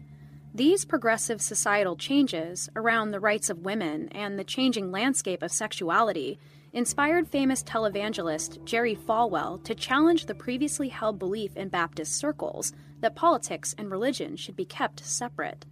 These 0.54 0.84
progressive 0.84 1.40
societal 1.40 1.96
changes 1.96 2.68
around 2.74 3.10
the 3.10 3.20
rights 3.20 3.50
of 3.50 3.64
women 3.64 4.08
and 4.08 4.38
the 4.38 4.44
changing 4.44 4.90
landscape 4.90 5.42
of 5.42 5.52
sexuality 5.52 6.38
inspired 6.72 7.28
famous 7.28 7.62
televangelist 7.62 8.64
Jerry 8.64 8.94
Falwell 8.94 9.62
to 9.64 9.74
challenge 9.74 10.26
the 10.26 10.34
previously 10.34 10.88
held 10.88 11.18
belief 11.18 11.56
in 11.56 11.68
Baptist 11.68 12.16
circles 12.16 12.72
that 13.00 13.16
politics 13.16 13.74
and 13.78 13.90
religion 13.90 14.36
should 14.36 14.56
be 14.56 14.64
kept 14.64 15.04
separate. 15.04 15.66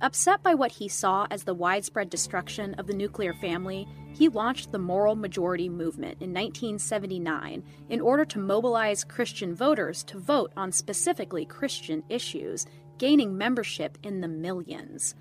Upset 0.00 0.42
by 0.42 0.54
what 0.54 0.72
he 0.72 0.88
saw 0.88 1.26
as 1.30 1.44
the 1.44 1.54
widespread 1.54 2.10
destruction 2.10 2.74
of 2.74 2.88
the 2.88 2.92
nuclear 2.92 3.34
family, 3.34 3.86
he 4.14 4.28
launched 4.28 4.72
the 4.72 4.78
Moral 4.78 5.14
Majority 5.14 5.68
Movement 5.68 6.18
in 6.20 6.32
1979 6.32 7.62
in 7.88 8.00
order 8.00 8.24
to 8.24 8.38
mobilize 8.38 9.04
Christian 9.04 9.54
voters 9.54 10.04
to 10.04 10.18
vote 10.18 10.52
on 10.56 10.72
specifically 10.72 11.44
Christian 11.44 12.02
issues, 12.08 12.66
gaining 12.98 13.36
membership 13.36 13.98
in 14.02 14.20
the 14.20 14.28
millions. 14.28 15.14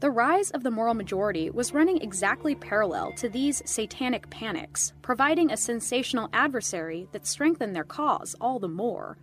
The 0.00 0.10
rise 0.10 0.50
of 0.50 0.62
the 0.62 0.70
moral 0.70 0.92
majority 0.92 1.48
was 1.48 1.72
running 1.72 2.02
exactly 2.02 2.54
parallel 2.54 3.12
to 3.12 3.30
these 3.30 3.62
satanic 3.64 4.28
panics, 4.28 4.92
providing 5.00 5.50
a 5.50 5.56
sensational 5.56 6.28
adversary 6.34 7.08
that 7.12 7.26
strengthened 7.26 7.74
their 7.74 7.84
cause 7.84 8.36
all 8.38 8.58
the 8.58 8.68
more. 8.68 9.16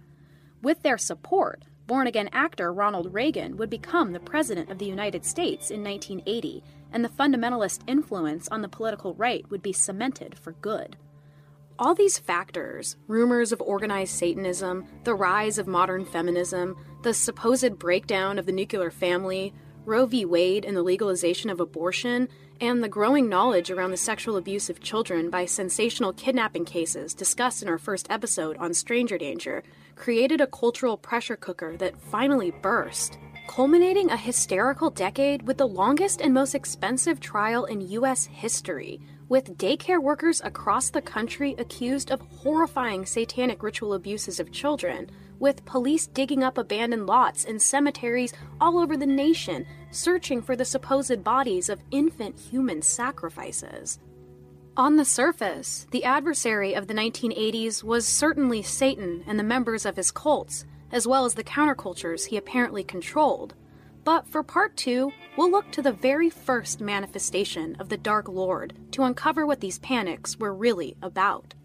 With 0.63 0.81
their 0.81 0.97
support, 0.97 1.61
born 1.85 2.07
again 2.07 2.29
actor 2.33 2.73
Ronald 2.73 3.13
Reagan 3.13 3.55
would 3.57 3.69
become 3.69 4.13
the 4.13 4.19
President 4.19 4.71
of 4.71 4.79
the 4.79 4.85
United 4.85 5.25
States 5.25 5.69
in 5.69 5.83
1980, 5.83 6.63
and 6.93 7.03
the 7.03 7.09
fundamentalist 7.09 7.81
influence 7.87 8.47
on 8.47 8.61
the 8.61 8.69
political 8.69 9.13
right 9.15 9.49
would 9.49 9.61
be 9.61 9.73
cemented 9.73 10.37
for 10.39 10.53
good. 10.53 10.95
All 11.79 11.95
these 11.95 12.19
factors 12.19 12.95
rumors 13.07 13.51
of 13.51 13.59
organized 13.59 14.15
Satanism, 14.15 14.87
the 15.03 15.15
rise 15.15 15.57
of 15.57 15.67
modern 15.67 16.05
feminism, 16.05 16.77
the 17.01 17.13
supposed 17.13 17.77
breakdown 17.79 18.39
of 18.39 18.45
the 18.45 18.51
nuclear 18.51 18.91
family, 18.91 19.53
Roe 19.85 20.05
v. 20.05 20.23
Wade 20.23 20.63
and 20.63 20.77
the 20.77 20.83
legalization 20.83 21.49
of 21.49 21.59
abortion, 21.59 22.29
and 22.61 22.81
the 22.81 22.87
growing 22.87 23.27
knowledge 23.27 23.69
around 23.69 23.91
the 23.91 23.97
sexual 23.97 24.37
abuse 24.37 24.69
of 24.69 24.79
children 24.79 25.29
by 25.29 25.45
sensational 25.45 26.13
kidnapping 26.13 26.63
cases 26.63 27.13
discussed 27.13 27.61
in 27.61 27.67
our 27.67 27.77
first 27.77 28.07
episode 28.09 28.55
on 28.57 28.73
stranger 28.73 29.17
danger 29.17 29.63
created 29.95 30.39
a 30.39 30.47
cultural 30.47 30.95
pressure 30.95 31.35
cooker 31.35 31.75
that 31.77 31.99
finally 31.99 32.51
burst, 32.51 33.17
culminating 33.47 34.09
a 34.09 34.17
hysterical 34.17 34.89
decade 34.89 35.43
with 35.43 35.57
the 35.57 35.67
longest 35.67 36.21
and 36.21 36.33
most 36.33 36.55
expensive 36.55 37.19
trial 37.19 37.65
in 37.65 37.81
U.S. 37.89 38.25
history, 38.25 39.01
with 39.29 39.57
daycare 39.57 40.01
workers 40.01 40.41
across 40.43 40.89
the 40.89 41.01
country 41.01 41.55
accused 41.57 42.11
of 42.11 42.21
horrifying 42.21 43.05
satanic 43.05 43.61
ritual 43.61 43.93
abuses 43.93 44.39
of 44.39 44.51
children, 44.51 45.09
with 45.39 45.65
police 45.65 46.07
digging 46.07 46.43
up 46.43 46.57
abandoned 46.57 47.05
lots 47.05 47.43
and 47.43 47.61
cemeteries 47.61 48.33
all 48.61 48.79
over 48.79 48.95
the 48.95 49.05
nation 49.05 49.65
searching 49.91 50.41
for 50.41 50.55
the 50.55 50.65
supposed 50.65 51.23
bodies 51.23 51.69
of 51.69 51.83
infant 51.91 52.39
human 52.39 52.81
sacrifices. 52.81 53.99
On 54.75 54.95
the 54.95 55.05
surface, 55.05 55.85
the 55.91 56.03
adversary 56.03 56.73
of 56.73 56.87
the 56.87 56.95
1980s 56.95 57.83
was 57.83 58.07
certainly 58.07 58.63
Satan 58.63 59.23
and 59.27 59.37
the 59.37 59.43
members 59.43 59.85
of 59.85 59.97
his 59.97 60.11
cults, 60.11 60.65
as 60.93 61.07
well 61.07 61.25
as 61.25 61.33
the 61.33 61.43
countercultures 61.43 62.27
he 62.27 62.37
apparently 62.37 62.83
controlled. 62.83 63.55
But 64.05 64.27
for 64.27 64.43
part 64.43 64.77
two, 64.77 65.11
we'll 65.35 65.51
look 65.51 65.71
to 65.71 65.81
the 65.81 65.91
very 65.91 66.29
first 66.29 66.79
manifestation 66.79 67.75
of 67.79 67.89
the 67.89 67.97
Dark 67.97 68.29
Lord 68.29 68.73
to 68.91 69.03
uncover 69.03 69.45
what 69.45 69.59
these 69.59 69.79
panics 69.79 70.37
were 70.37 70.53
really 70.53 70.95
about. 71.01 71.55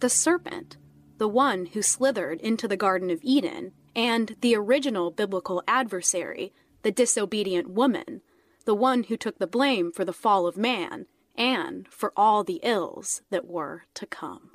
The 0.00 0.10
serpent, 0.10 0.76
the 1.18 1.28
one 1.28 1.66
who 1.66 1.82
slithered 1.82 2.40
into 2.40 2.68
the 2.68 2.76
Garden 2.76 3.10
of 3.10 3.20
Eden, 3.22 3.72
and 3.96 4.36
the 4.40 4.54
original 4.54 5.10
biblical 5.10 5.62
adversary, 5.66 6.52
the 6.82 6.92
disobedient 6.92 7.70
woman, 7.70 8.20
the 8.66 8.74
one 8.74 9.04
who 9.04 9.16
took 9.16 9.38
the 9.38 9.46
blame 9.46 9.92
for 9.92 10.04
the 10.04 10.12
fall 10.12 10.46
of 10.46 10.56
man 10.56 11.06
and 11.36 11.88
for 11.88 12.12
all 12.16 12.44
the 12.44 12.60
ills 12.62 13.22
that 13.30 13.46
were 13.46 13.84
to 13.94 14.04
come. 14.04 14.50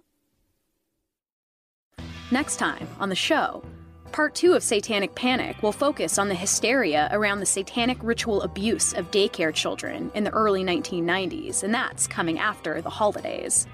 Next 2.32 2.58
time 2.58 2.88
on 3.00 3.10
the 3.10 3.16
show, 3.16 3.64
part 4.12 4.36
two 4.36 4.54
of 4.54 4.64
Satanic 4.64 5.16
Panic 5.16 5.62
will 5.64 5.72
focus 5.72 6.18
on 6.18 6.28
the 6.28 6.36
hysteria 6.36 7.10
around 7.12 7.40
the 7.40 7.46
satanic 7.46 7.98
ritual 8.02 8.42
abuse 8.42 8.94
of 8.94 9.12
daycare 9.12 9.54
children 9.54 10.12
in 10.14 10.24
the 10.24 10.32
early 10.32 10.64
1990s, 10.64 11.64
and 11.64 11.74
that's 11.74 12.08
coming 12.08 12.40
after 12.40 12.82
the 12.82 12.90
holidays. 12.90 13.68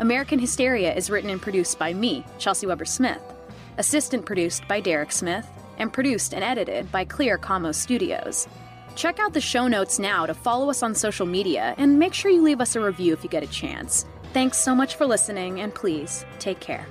American 0.00 0.38
Hysteria 0.38 0.94
is 0.94 1.10
written 1.10 1.30
and 1.30 1.42
produced 1.42 1.78
by 1.78 1.92
me, 1.92 2.24
Chelsea 2.38 2.66
Weber 2.66 2.84
Smith, 2.84 3.20
assistant 3.78 4.24
produced 4.24 4.66
by 4.68 4.80
Derek 4.80 5.12
Smith, 5.12 5.46
and 5.78 5.92
produced 5.92 6.34
and 6.34 6.44
edited 6.44 6.90
by 6.92 7.04
Clear 7.04 7.38
Como 7.38 7.72
Studios. 7.72 8.46
Check 8.94 9.18
out 9.20 9.32
the 9.32 9.40
show 9.40 9.68
notes 9.68 9.98
now 9.98 10.26
to 10.26 10.34
follow 10.34 10.70
us 10.70 10.82
on 10.82 10.94
social 10.94 11.26
media 11.26 11.74
and 11.78 11.98
make 11.98 12.14
sure 12.14 12.30
you 12.30 12.42
leave 12.42 12.60
us 12.60 12.74
a 12.74 12.80
review 12.80 13.12
if 13.12 13.22
you 13.22 13.30
get 13.30 13.44
a 13.44 13.48
chance. 13.48 14.04
Thanks 14.32 14.58
so 14.58 14.74
much 14.74 14.96
for 14.96 15.06
listening, 15.06 15.60
and 15.60 15.74
please 15.74 16.24
take 16.38 16.60
care. 16.60 16.86